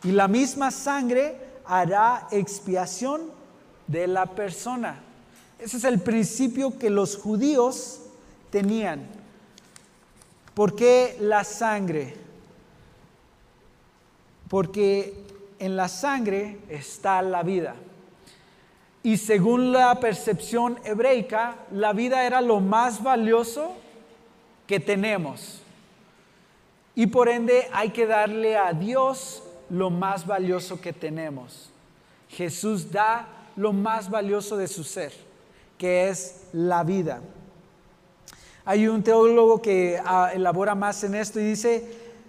[0.03, 3.23] Y la misma sangre hará expiación
[3.87, 5.01] de la persona.
[5.59, 8.01] Ese es el principio que los judíos
[8.51, 9.07] tenían.
[10.55, 12.15] ¿Por qué la sangre?
[14.49, 15.25] Porque
[15.59, 17.75] en la sangre está la vida.
[19.03, 23.73] Y según la percepción hebreica, la vida era lo más valioso
[24.67, 25.63] que tenemos.
[26.97, 31.71] Y por ende hay que darle a Dios lo más valioso que tenemos.
[32.31, 35.13] Jesús da lo más valioso de su ser,
[35.77, 37.21] que es la vida.
[38.65, 41.87] Hay un teólogo que ah, elabora más en esto y dice,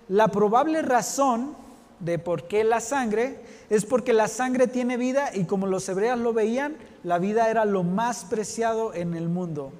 [0.09, 1.55] la probable razón
[2.01, 6.19] de por qué la sangre es porque la sangre tiene vida y como los hebreos
[6.19, 9.71] lo veían, la vida era lo más preciado en el mundo.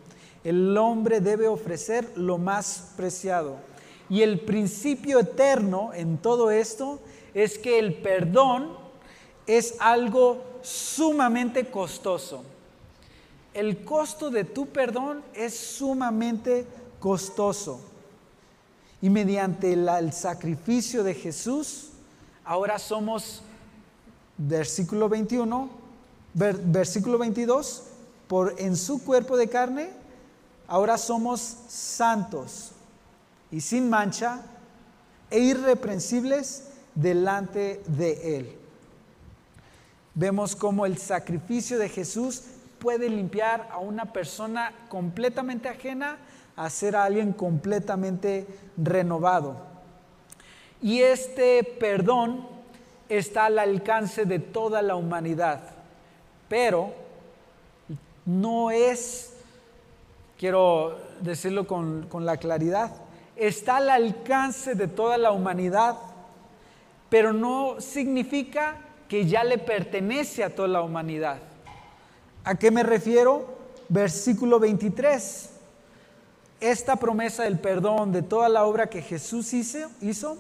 [0.46, 3.58] El hombre debe ofrecer lo más preciado.
[4.10, 7.00] Y el principio eterno en todo esto
[7.34, 8.70] es que el perdón
[9.46, 12.44] es algo sumamente costoso.
[13.54, 16.66] El costo de tu perdón es sumamente
[17.00, 17.82] costoso.
[19.02, 21.90] Y mediante el sacrificio de Jesús,
[22.46, 23.42] ahora somos,
[24.38, 25.70] versículo 21,
[26.34, 27.84] versículo 22,
[28.28, 29.90] por en su cuerpo de carne,
[30.68, 32.72] ahora somos santos
[33.52, 34.42] y sin mancha
[35.30, 38.58] e irreprensibles delante de Él.
[40.16, 42.44] Vemos cómo el sacrificio de Jesús
[42.80, 46.18] puede limpiar a una persona completamente ajena
[46.56, 49.58] a ser a alguien completamente renovado.
[50.82, 52.48] Y este perdón
[53.10, 55.62] está al alcance de toda la humanidad,
[56.50, 56.94] pero
[58.26, 59.34] no es,
[60.38, 62.92] quiero decirlo con, con la claridad,
[63.40, 65.98] está al alcance de toda la humanidad
[67.10, 71.40] pero no significa que ya le pertenece a toda la humanidad.
[72.44, 73.58] ¿A qué me refiero?
[73.90, 75.50] Versículo 23.
[76.60, 80.38] Esta promesa del perdón de toda la obra que Jesús hizo, hizo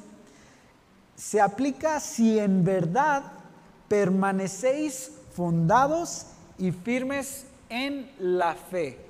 [1.16, 3.24] se aplica si en verdad
[3.88, 6.28] permanecéis fundados
[6.60, 9.07] y firmes en la fe.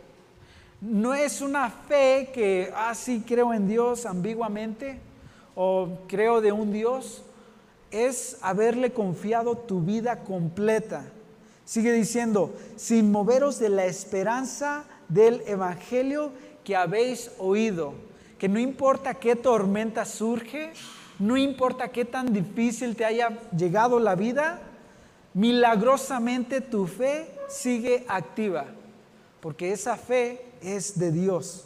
[0.80, 5.00] No es una fe que, ah, sí, creo en Dios ambiguamente
[5.56, 7.24] o creo de un Dios
[7.90, 11.06] es haberle confiado tu vida completa.
[11.66, 16.32] Sigue diciendo, sin moveros de la esperanza del Evangelio
[16.64, 17.94] que habéis oído,
[18.38, 20.74] que no importa qué tormenta surge,
[21.18, 24.60] no importa qué tan difícil te haya llegado la vida,
[25.34, 28.66] milagrosamente tu fe sigue activa,
[29.42, 31.66] porque esa fe es de Dios,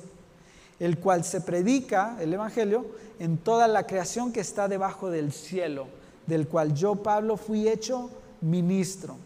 [0.79, 2.85] el cual se predica, el Evangelio,
[3.19, 5.87] en toda la creación que está debajo del cielo
[6.25, 8.09] del cual yo, Pablo, fui hecho
[8.41, 9.17] ministro.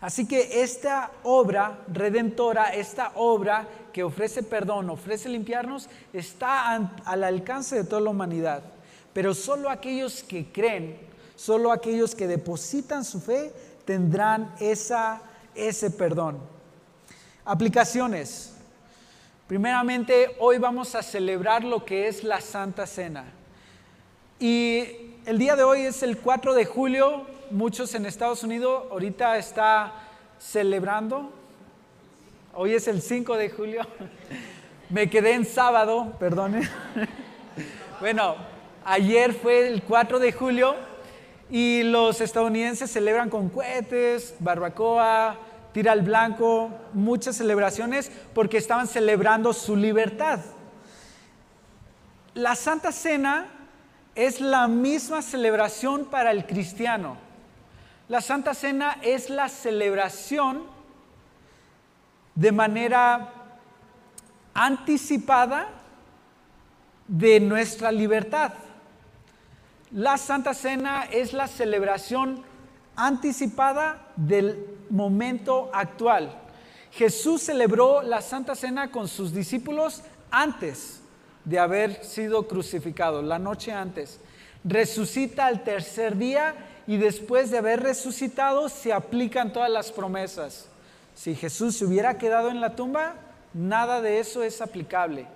[0.00, 7.76] Así que esta obra redentora, esta obra que ofrece perdón, ofrece limpiarnos, está al alcance
[7.76, 8.62] de toda la humanidad.
[9.12, 10.98] Pero solo aquellos que creen,
[11.34, 13.52] solo aquellos que depositan su fe,
[13.84, 15.20] tendrán esa,
[15.54, 16.38] ese perdón.
[17.50, 18.52] Aplicaciones.
[19.46, 23.24] Primeramente, hoy vamos a celebrar lo que es la Santa Cena.
[24.38, 24.84] Y
[25.24, 29.94] el día de hoy es el 4 de julio, muchos en Estados Unidos ahorita está
[30.38, 31.32] celebrando.
[32.52, 33.80] Hoy es el 5 de julio.
[34.90, 36.68] Me quedé en sábado, perdone.
[37.98, 38.36] Bueno,
[38.84, 40.76] ayer fue el 4 de julio
[41.48, 45.47] y los estadounidenses celebran con cohetes, barbacoa,
[45.78, 50.40] tira al blanco, muchas celebraciones porque estaban celebrando su libertad.
[52.34, 53.46] La Santa Cena
[54.16, 57.16] es la misma celebración para el cristiano.
[58.08, 60.64] La Santa Cena es la celebración
[62.34, 63.28] de manera
[64.54, 65.68] anticipada
[67.06, 68.52] de nuestra libertad.
[69.92, 72.47] La Santa Cena es la celebración
[72.98, 76.36] anticipada del momento actual.
[76.90, 81.00] Jesús celebró la Santa Cena con sus discípulos antes
[81.44, 84.20] de haber sido crucificado, la noche antes.
[84.64, 86.54] Resucita al tercer día
[86.86, 90.68] y después de haber resucitado se aplican todas las promesas.
[91.14, 93.14] Si Jesús se hubiera quedado en la tumba,
[93.54, 95.26] nada de eso es aplicable.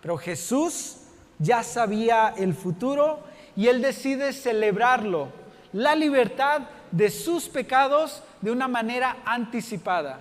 [0.00, 0.96] Pero Jesús
[1.38, 3.20] ya sabía el futuro
[3.56, 5.28] y él decide celebrarlo,
[5.72, 10.20] la libertad de sus pecados de una manera anticipada.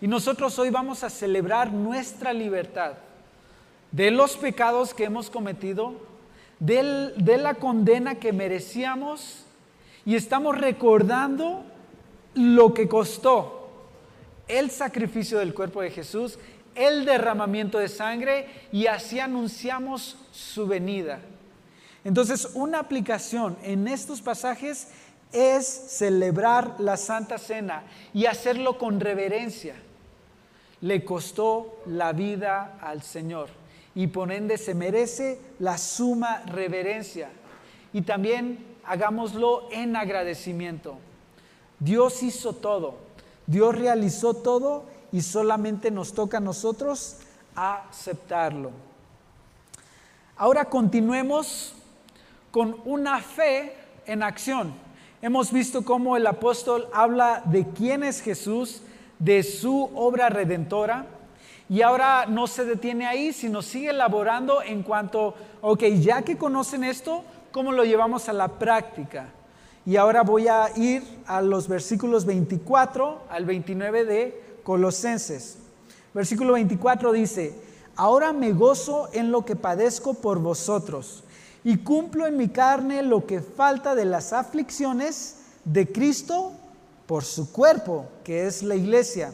[0.00, 2.92] Y nosotros hoy vamos a celebrar nuestra libertad
[3.92, 5.94] de los pecados que hemos cometido,
[6.58, 9.44] de la condena que merecíamos
[10.04, 11.64] y estamos recordando
[12.34, 13.60] lo que costó
[14.48, 16.38] el sacrificio del cuerpo de Jesús,
[16.74, 21.20] el derramamiento de sangre y así anunciamos su venida.
[22.04, 24.88] Entonces, una aplicación en estos pasajes
[25.32, 29.76] es celebrar la Santa Cena y hacerlo con reverencia.
[30.80, 33.48] Le costó la vida al Señor
[33.94, 37.30] y por ende se merece la suma reverencia.
[37.92, 40.98] Y también hagámoslo en agradecimiento.
[41.78, 42.98] Dios hizo todo,
[43.46, 47.18] Dios realizó todo y solamente nos toca a nosotros
[47.54, 48.70] aceptarlo.
[50.36, 51.74] Ahora continuemos
[52.50, 53.74] con una fe
[54.06, 54.89] en acción.
[55.22, 58.80] Hemos visto cómo el apóstol habla de quién es Jesús,
[59.18, 61.04] de su obra redentora,
[61.68, 66.84] y ahora no se detiene ahí, sino sigue elaborando en cuanto, ok, ya que conocen
[66.84, 69.28] esto, ¿cómo lo llevamos a la práctica?
[69.84, 75.58] Y ahora voy a ir a los versículos 24 al 29 de Colosenses.
[76.14, 77.54] Versículo 24 dice,
[77.94, 81.24] ahora me gozo en lo que padezco por vosotros
[81.64, 86.52] y cumplo en mi carne lo que falta de las aflicciones de Cristo
[87.06, 89.32] por su cuerpo, que es la iglesia,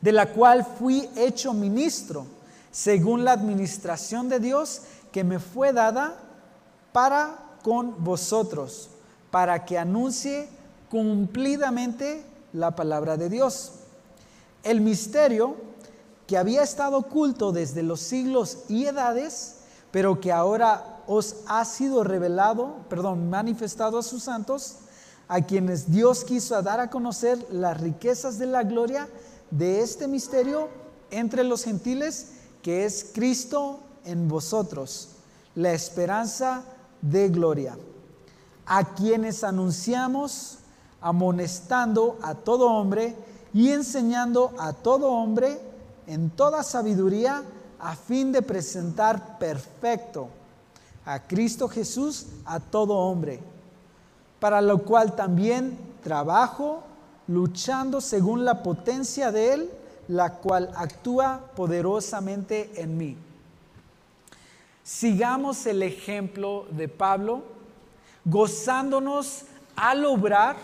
[0.00, 2.26] de la cual fui hecho ministro,
[2.70, 6.16] según la administración de Dios que me fue dada
[6.92, 8.90] para con vosotros,
[9.30, 10.48] para que anuncie
[10.88, 13.72] cumplidamente la palabra de Dios.
[14.62, 15.56] El misterio
[16.26, 19.56] que había estado oculto desde los siglos y edades,
[19.90, 24.76] pero que ahora os ha sido revelado, perdón, manifestado a sus santos,
[25.26, 29.08] a quienes Dios quiso dar a conocer las riquezas de la gloria
[29.50, 30.68] de este misterio
[31.10, 35.08] entre los gentiles, que es Cristo en vosotros,
[35.56, 36.62] la esperanza
[37.02, 37.76] de gloria,
[38.64, 40.58] a quienes anunciamos
[41.00, 43.16] amonestando a todo hombre
[43.52, 45.60] y enseñando a todo hombre
[46.06, 47.42] en toda sabiduría
[47.80, 50.28] a fin de presentar perfecto
[51.04, 53.40] a Cristo Jesús a todo hombre,
[54.38, 56.82] para lo cual también trabajo
[57.26, 59.70] luchando según la potencia de Él,
[60.08, 63.16] la cual actúa poderosamente en mí.
[64.82, 67.44] Sigamos el ejemplo de Pablo,
[68.24, 69.44] gozándonos
[69.76, 70.56] al obrar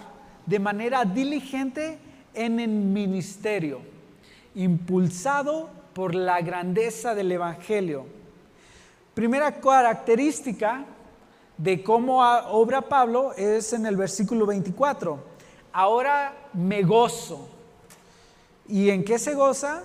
[0.47, 1.99] de manera diligente
[2.35, 3.81] en el ministerio,
[4.55, 8.16] impulsado por la grandeza del Evangelio
[9.17, 10.85] Primera característica
[11.57, 15.19] de cómo obra Pablo es en el versículo 24.
[15.73, 17.49] Ahora me gozo.
[18.69, 19.85] ¿Y en qué se goza?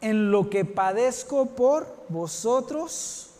[0.00, 3.30] En lo que padezco por vosotros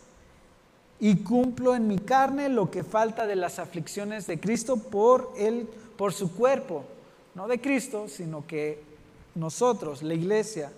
[1.01, 5.67] y cumplo en mi carne lo que falta de las aflicciones de Cristo por él,
[5.97, 6.85] por su cuerpo,
[7.35, 8.81] no de Cristo, sino que
[9.35, 10.71] nosotros, la iglesia,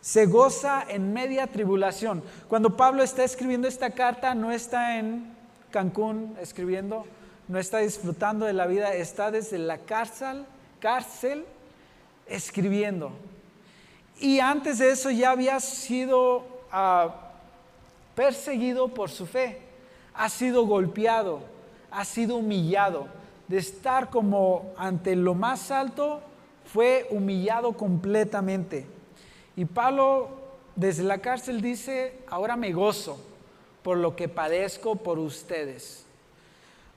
[0.00, 2.22] se goza en media tribulación.
[2.48, 5.34] Cuando Pablo está escribiendo esta carta, no está en
[5.70, 7.06] Cancún escribiendo,
[7.48, 10.44] no está disfrutando de la vida, está desde la cárcel,
[10.80, 11.44] cárcel
[12.26, 13.12] escribiendo.
[14.18, 17.14] Y antes de eso ya había sido ah,
[18.14, 19.62] perseguido por su fe,
[20.14, 21.40] ha sido golpeado,
[21.90, 23.06] ha sido humillado.
[23.48, 26.20] De estar como ante lo más alto,
[26.72, 28.86] fue humillado completamente.
[29.60, 30.30] Y Pablo
[30.74, 33.22] desde la cárcel dice, ahora me gozo
[33.82, 36.06] por lo que padezco por ustedes.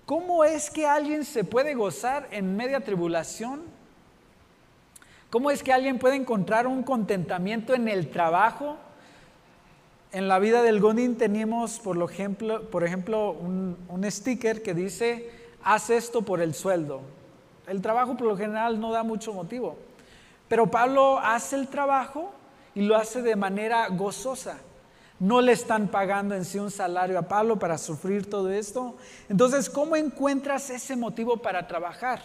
[0.06, 3.64] ¿Cómo es que alguien se puede gozar en media tribulación?
[5.30, 8.78] ¿Cómo es que alguien puede encontrar un contentamiento en el trabajo?
[10.14, 15.30] En la vida del Godín tenemos, por ejemplo, por ejemplo un, un sticker que dice,
[15.66, 17.02] haz esto por el sueldo.
[17.68, 19.76] El trabajo por lo general no da mucho motivo,
[20.48, 22.32] pero Pablo hace el trabajo
[22.76, 24.58] y lo hace de manera gozosa.
[25.20, 28.98] No le están pagando en sí un salario a Pablo para sufrir todo esto.
[29.30, 32.22] Entonces, ¿cómo encuentras ese motivo para trabajar?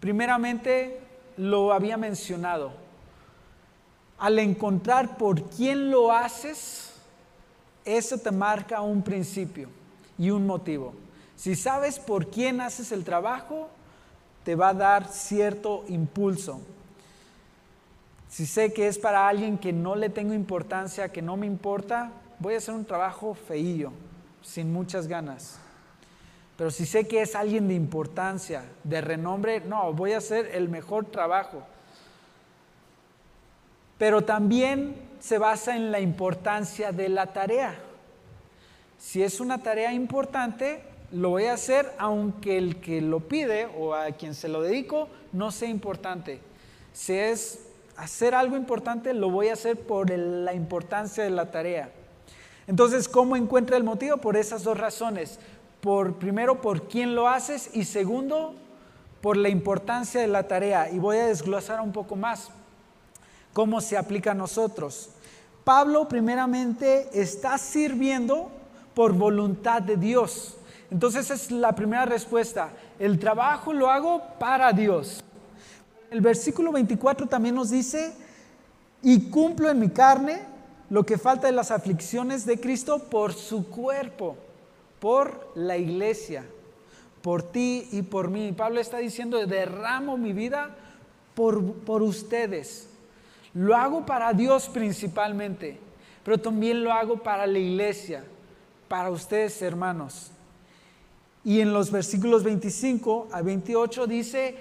[0.00, 1.00] Primeramente,
[1.36, 2.72] lo había mencionado.
[4.18, 6.92] Al encontrar por quién lo haces,
[7.84, 9.68] eso te marca un principio
[10.18, 10.94] y un motivo.
[11.34, 13.68] Si sabes por quién haces el trabajo,
[14.44, 16.60] te va a dar cierto impulso.
[18.32, 22.12] Si sé que es para alguien que no le tengo importancia, que no me importa,
[22.38, 23.92] voy a hacer un trabajo feillo,
[24.40, 25.58] sin muchas ganas.
[26.56, 30.70] Pero si sé que es alguien de importancia, de renombre, no, voy a hacer el
[30.70, 31.62] mejor trabajo.
[33.98, 37.78] Pero también se basa en la importancia de la tarea.
[38.96, 43.92] Si es una tarea importante, lo voy a hacer aunque el que lo pide o
[43.92, 46.40] a quien se lo dedico no sea importante.
[46.94, 47.68] Si es
[48.02, 51.90] hacer algo importante, lo voy a hacer por la importancia de la tarea.
[52.66, 54.16] Entonces, ¿cómo encuentra el motivo?
[54.16, 55.38] Por esas dos razones.
[55.80, 58.54] Por primero, por quién lo haces y segundo,
[59.20, 60.90] por la importancia de la tarea.
[60.90, 62.50] Y voy a desglosar un poco más
[63.52, 65.10] cómo se aplica a nosotros.
[65.62, 68.50] Pablo primeramente está sirviendo
[68.94, 70.56] por voluntad de Dios.
[70.90, 72.70] Entonces es la primera respuesta.
[72.98, 75.22] El trabajo lo hago para Dios.
[76.12, 78.12] El versículo 24 también nos dice,
[79.02, 80.42] y cumplo en mi carne
[80.90, 84.36] lo que falta de las aflicciones de Cristo por su cuerpo,
[85.00, 86.44] por la iglesia,
[87.22, 88.52] por ti y por mí.
[88.52, 90.76] Pablo está diciendo, derramo mi vida
[91.34, 92.90] por, por ustedes.
[93.54, 95.78] Lo hago para Dios principalmente,
[96.26, 98.22] pero también lo hago para la iglesia,
[98.86, 100.30] para ustedes hermanos.
[101.42, 104.56] Y en los versículos 25 a 28 dice,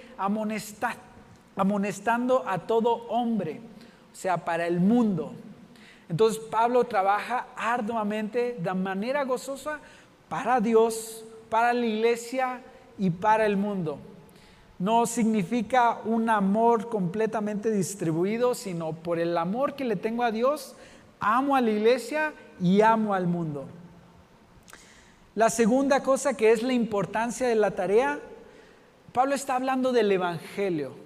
[1.61, 3.61] amonestando a todo hombre,
[4.11, 5.33] o sea, para el mundo.
[6.09, 9.79] Entonces Pablo trabaja arduamente, de manera gozosa,
[10.27, 12.61] para Dios, para la iglesia
[12.97, 13.99] y para el mundo.
[14.79, 20.75] No significa un amor completamente distribuido, sino por el amor que le tengo a Dios,
[21.19, 23.65] amo a la iglesia y amo al mundo.
[25.35, 28.19] La segunda cosa que es la importancia de la tarea,
[29.13, 31.00] Pablo está hablando del Evangelio.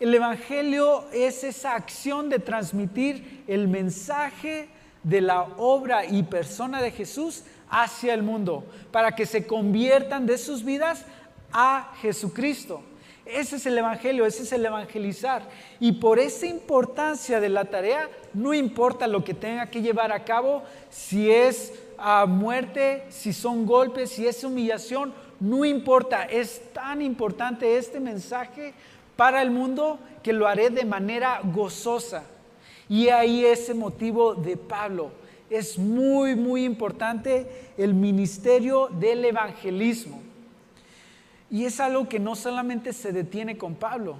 [0.00, 4.70] El Evangelio es esa acción de transmitir el mensaje
[5.02, 10.38] de la obra y persona de Jesús hacia el mundo, para que se conviertan de
[10.38, 11.04] sus vidas
[11.52, 12.82] a Jesucristo.
[13.26, 15.42] Ese es el Evangelio, ese es el evangelizar.
[15.78, 20.24] Y por esa importancia de la tarea, no importa lo que tenga que llevar a
[20.24, 26.24] cabo, si es a muerte, si son golpes, si es humillación, no importa.
[26.24, 28.72] Es tan importante este mensaje
[29.20, 32.24] para el mundo que lo haré de manera gozosa.
[32.88, 35.10] Y ahí ese motivo de Pablo.
[35.50, 40.22] Es muy, muy importante el ministerio del evangelismo.
[41.50, 44.16] Y es algo que no solamente se detiene con Pablo,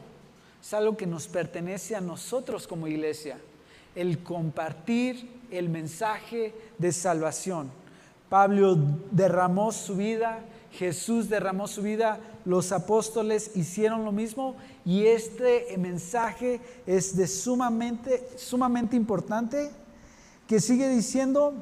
[0.60, 3.38] es algo que nos pertenece a nosotros como iglesia,
[3.94, 7.70] el compartir el mensaje de salvación.
[8.28, 8.76] Pablo
[9.10, 16.60] derramó su vida, Jesús derramó su vida, los apóstoles hicieron lo mismo y este mensaje
[16.86, 19.70] es de sumamente, sumamente importante
[20.46, 21.54] que sigue diciendo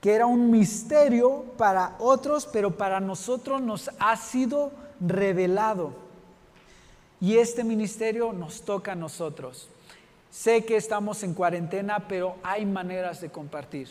[0.00, 4.70] que era un misterio para otros, pero para nosotros nos ha sido
[5.00, 5.94] revelado.
[7.20, 9.68] Y este ministerio nos toca a nosotros.
[10.30, 13.88] Sé que estamos en cuarentena, pero hay maneras de compartir.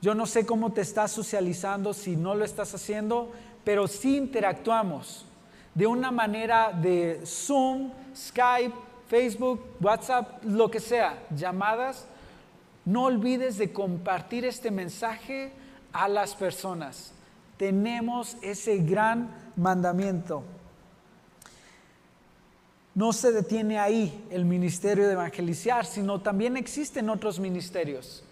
[0.00, 3.32] Yo no sé cómo te estás socializando, si no lo estás haciendo,
[3.64, 5.26] pero sí interactuamos
[5.74, 8.74] de una manera de Zoom, Skype,
[9.08, 12.06] Facebook, WhatsApp, lo que sea, llamadas
[12.84, 15.52] no olvides de compartir este mensaje
[15.92, 17.12] a las personas.
[17.56, 20.42] Tenemos ese gran mandamiento.
[22.94, 28.22] No se detiene ahí el ministerio de evangelizar, sino también existen otros ministerios.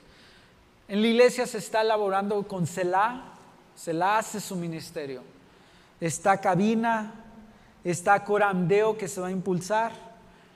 [0.86, 3.32] En la iglesia se está elaborando con Selah,
[3.74, 5.22] Selah hace su ministerio.
[5.98, 7.21] Está Cabina,
[7.84, 9.92] está Coramdeo que se va a impulsar,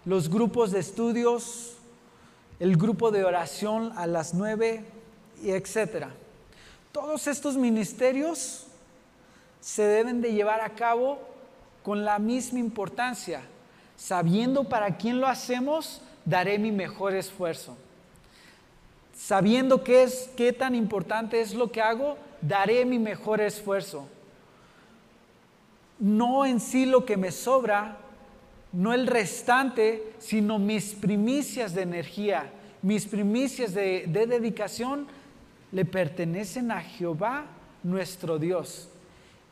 [0.04, 1.74] los grupos de estudios,
[2.60, 4.84] el grupo de oración a las nueve,
[5.42, 6.10] y etcétera.
[6.92, 8.66] Todos estos ministerios
[9.60, 11.18] se deben de llevar a cabo
[11.82, 13.42] con la misma importancia.
[13.96, 17.76] Sabiendo para quién lo hacemos, daré mi mejor esfuerzo.
[19.16, 24.06] Sabiendo qué es qué tan importante es lo que hago, daré mi mejor esfuerzo.
[25.98, 27.98] No en sí lo que me sobra,
[28.72, 35.06] no el restante, sino mis primicias de energía, mis primicias de, dedicación
[35.72, 37.46] le pertenecen a Jehová
[37.82, 38.90] nuestro Dios.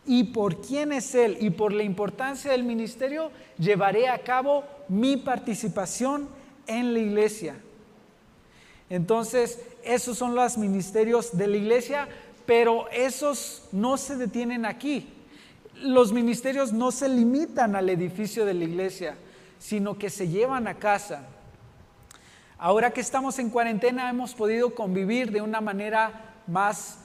[0.07, 5.17] Y por quién es Él y por la importancia del ministerio, llevaré a cabo mi
[5.17, 6.29] participación
[6.67, 7.57] en la iglesia.
[8.91, 12.09] Entonces, esos son los ministerios de la iglesia,
[12.45, 15.14] pero esos no se detienen aquí
[15.83, 19.17] los ministerios no se limitan al edificio de la iglesia,
[19.59, 21.27] sino que se llevan a casa.
[22.59, 26.99] Ahora que estamos en cuarentena hemos podido convivir de una manera más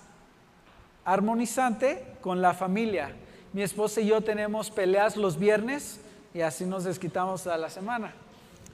[1.06, 3.14] armonizante con la familia.
[3.54, 6.00] Mi esposa y yo tenemos peleas los viernes
[6.34, 8.14] y así nos desquitamos a la semana.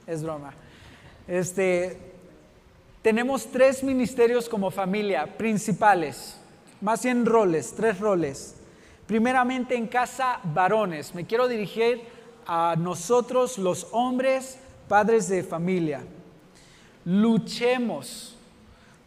[0.06, 0.52] Es broma.
[1.26, 1.98] Este,
[3.02, 6.36] tenemos tres ministerios como familia principales,
[6.80, 8.55] más bien roles, tres roles.
[9.06, 11.14] Primeramente en casa, varones.
[11.14, 12.02] Me quiero dirigir
[12.46, 16.02] a nosotros, los hombres, padres de familia.
[17.04, 18.36] Luchemos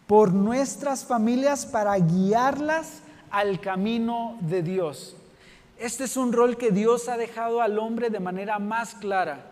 [0.08, 5.16] por nuestras familias para guiarlas al camino de Dios.
[5.78, 9.46] Este es un rol que Dios ha dejado al hombre de manera más clara.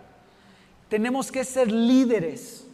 [0.89, 2.67] Tenemos que ser líderes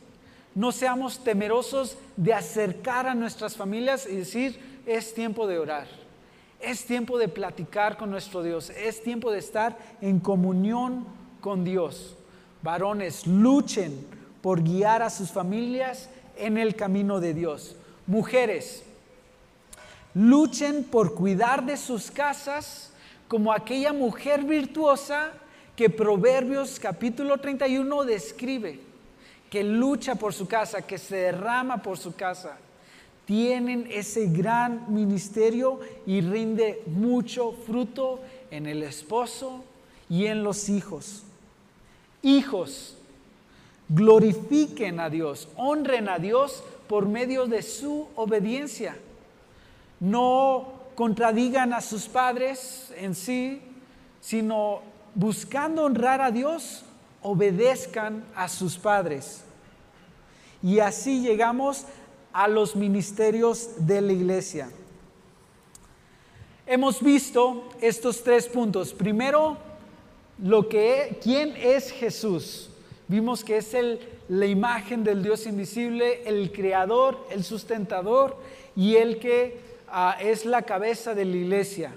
[0.56, 5.88] no seamos temerosos de acercar a nuestras familias y decir, es tiempo de orar,
[6.64, 11.06] es tiempo de platicar con nuestro Dios, es tiempo de estar en comunión
[11.42, 12.16] con Dios.
[12.62, 14.08] Varones, luchen
[14.42, 17.76] por guiar a sus familias en el camino de Dios.
[18.08, 18.84] Mujeres,
[20.14, 22.92] luchen por cuidar de sus casas
[23.28, 25.32] como aquella mujer virtuosa
[25.76, 28.80] que Proverbios capítulo 31 describe
[29.50, 32.58] que lucha por su casa, que se derrama por su casa,
[33.26, 38.20] tienen ese gran ministerio y rinde mucho fruto
[38.52, 39.64] en el esposo
[40.10, 41.24] y en los hijos.
[42.22, 42.98] Hijos,
[43.90, 48.98] glorifiquen a Dios, honren a Dios por medio de su obediencia.
[50.00, 53.62] No contradigan a sus padres en sí,
[54.22, 54.82] sino
[55.16, 56.84] buscando honrar a Dios,
[57.22, 59.44] obedezcan a sus padres.
[60.62, 61.86] Y así llegamos
[62.34, 64.70] a los ministerios de la iglesia.
[66.66, 68.94] Hemos visto estos tres puntos.
[68.94, 69.58] Primero,
[70.42, 72.70] lo que quién es Jesús.
[73.08, 78.38] Vimos que es el, la imagen del Dios invisible, el creador, el sustentador
[78.76, 79.60] y el que
[79.90, 81.94] ah, es la cabeza de la iglesia.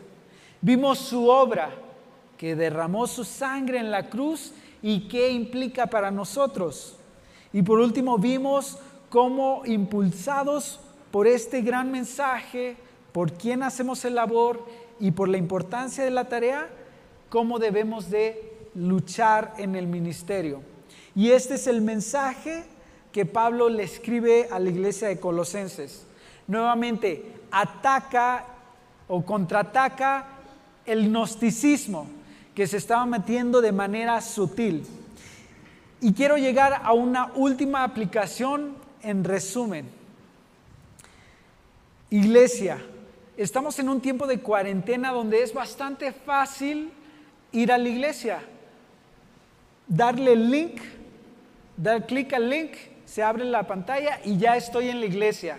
[0.60, 1.70] Vimos su obra,
[2.36, 6.96] que derramó su sangre en la cruz y qué implica para nosotros.
[7.52, 8.78] Y por último vimos
[9.16, 10.78] cómo impulsados
[11.10, 12.76] por este gran mensaje,
[13.12, 14.62] por quién hacemos el labor
[15.00, 16.68] y por la importancia de la tarea,
[17.30, 20.60] cómo debemos de luchar en el ministerio.
[21.14, 22.64] Y este es el mensaje
[23.10, 26.04] que Pablo le escribe a la iglesia de Colosenses.
[26.46, 28.44] Nuevamente, ataca
[29.08, 30.26] o contraataca
[30.84, 32.06] el gnosticismo
[32.54, 34.86] que se estaba metiendo de manera sutil.
[36.02, 39.86] Y quiero llegar a una última aplicación en resumen.
[42.10, 42.78] Iglesia,
[43.36, 46.90] estamos en un tiempo de cuarentena donde es bastante fácil
[47.52, 48.40] ir a la iglesia.
[49.86, 50.80] Darle el link,
[51.76, 52.72] dar clic al link,
[53.04, 55.56] se abre la pantalla y ya estoy en la iglesia.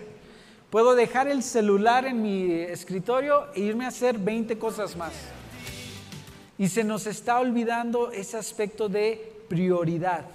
[0.68, 5.12] Puedo dejar el celular en mi escritorio e irme a hacer 20 cosas más.
[6.58, 10.26] Y se nos está olvidando ese aspecto de prioridad,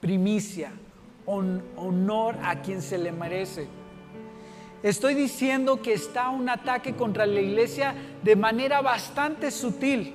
[0.00, 0.72] primicia,
[1.26, 3.68] honor a quien se le merece.
[4.82, 10.14] Estoy diciendo que está un ataque contra la iglesia de manera bastante sutil.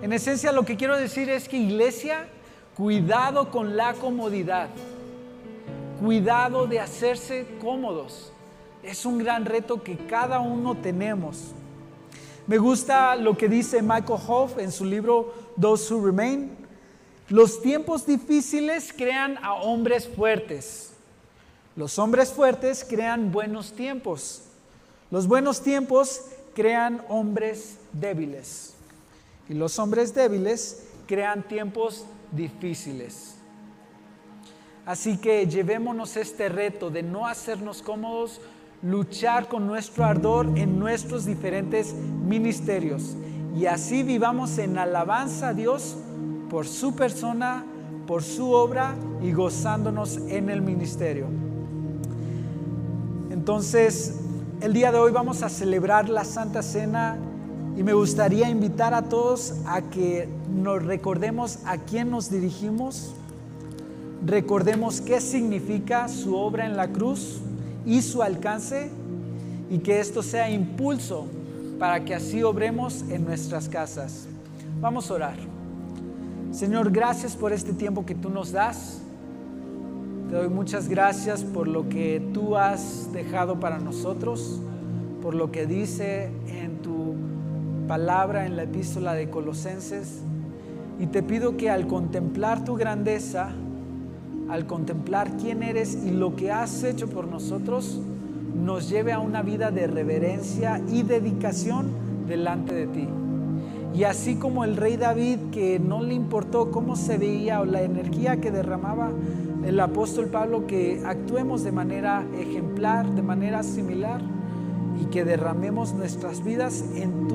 [0.00, 2.26] En esencia lo que quiero decir es que iglesia,
[2.74, 4.70] cuidado con la comodidad,
[6.00, 8.32] cuidado de hacerse cómodos.
[8.82, 11.52] Es un gran reto que cada uno tenemos.
[12.46, 16.59] Me gusta lo que dice Michael Hoff en su libro Those Who Remain.
[17.30, 20.90] Los tiempos difíciles crean a hombres fuertes.
[21.76, 24.42] Los hombres fuertes crean buenos tiempos.
[25.12, 26.22] Los buenos tiempos
[26.56, 28.74] crean hombres débiles.
[29.48, 33.36] Y los hombres débiles crean tiempos difíciles.
[34.84, 38.40] Así que llevémonos este reto de no hacernos cómodos,
[38.82, 43.14] luchar con nuestro ardor en nuestros diferentes ministerios.
[43.56, 45.96] Y así vivamos en alabanza a Dios
[46.50, 47.64] por su persona,
[48.06, 51.26] por su obra y gozándonos en el ministerio.
[53.30, 54.16] Entonces,
[54.60, 57.16] el día de hoy vamos a celebrar la Santa Cena
[57.76, 63.12] y me gustaría invitar a todos a que nos recordemos a quién nos dirigimos,
[64.26, 67.38] recordemos qué significa su obra en la cruz
[67.86, 68.90] y su alcance
[69.70, 71.26] y que esto sea impulso
[71.78, 74.26] para que así obremos en nuestras casas.
[74.80, 75.49] Vamos a orar.
[76.52, 79.00] Señor, gracias por este tiempo que tú nos das.
[80.28, 84.60] Te doy muchas gracias por lo que tú has dejado para nosotros,
[85.22, 87.14] por lo que dice en tu
[87.86, 90.22] palabra en la epístola de Colosenses.
[90.98, 93.50] Y te pido que al contemplar tu grandeza,
[94.48, 98.00] al contemplar quién eres y lo que has hecho por nosotros,
[98.56, 101.86] nos lleve a una vida de reverencia y dedicación
[102.26, 103.08] delante de ti.
[103.94, 107.82] Y así como el rey David, que no le importó cómo se veía o la
[107.82, 109.10] energía que derramaba
[109.64, 114.20] el apóstol Pablo, que actuemos de manera ejemplar, de manera similar
[115.00, 117.28] y que derramemos nuestras vidas en,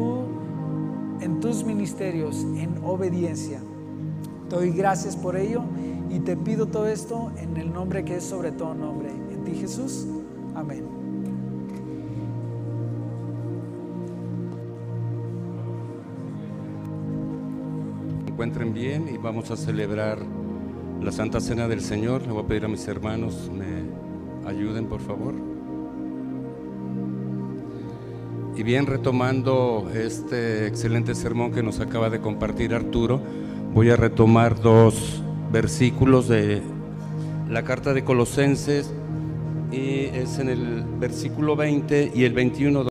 [1.21, 3.59] en tus ministerios, en obediencia.
[4.49, 5.61] Te doy gracias por ello
[6.09, 9.09] y te pido todo esto en el nombre que es sobre todo nombre.
[9.09, 10.07] En ti Jesús.
[10.55, 11.04] Amén.
[18.35, 20.17] Encuentren bien y vamos a celebrar
[21.01, 22.23] la Santa Cena del Señor.
[22.23, 25.33] Le voy a pedir a mis hermanos me ayuden, por favor.
[28.57, 33.21] Y bien, retomando este excelente sermón que nos acaba de compartir Arturo,
[33.73, 35.23] voy a retomar dos
[35.53, 36.61] versículos de
[37.49, 38.93] la carta de Colosenses
[39.71, 42.83] y es en el versículo 20 y el 21.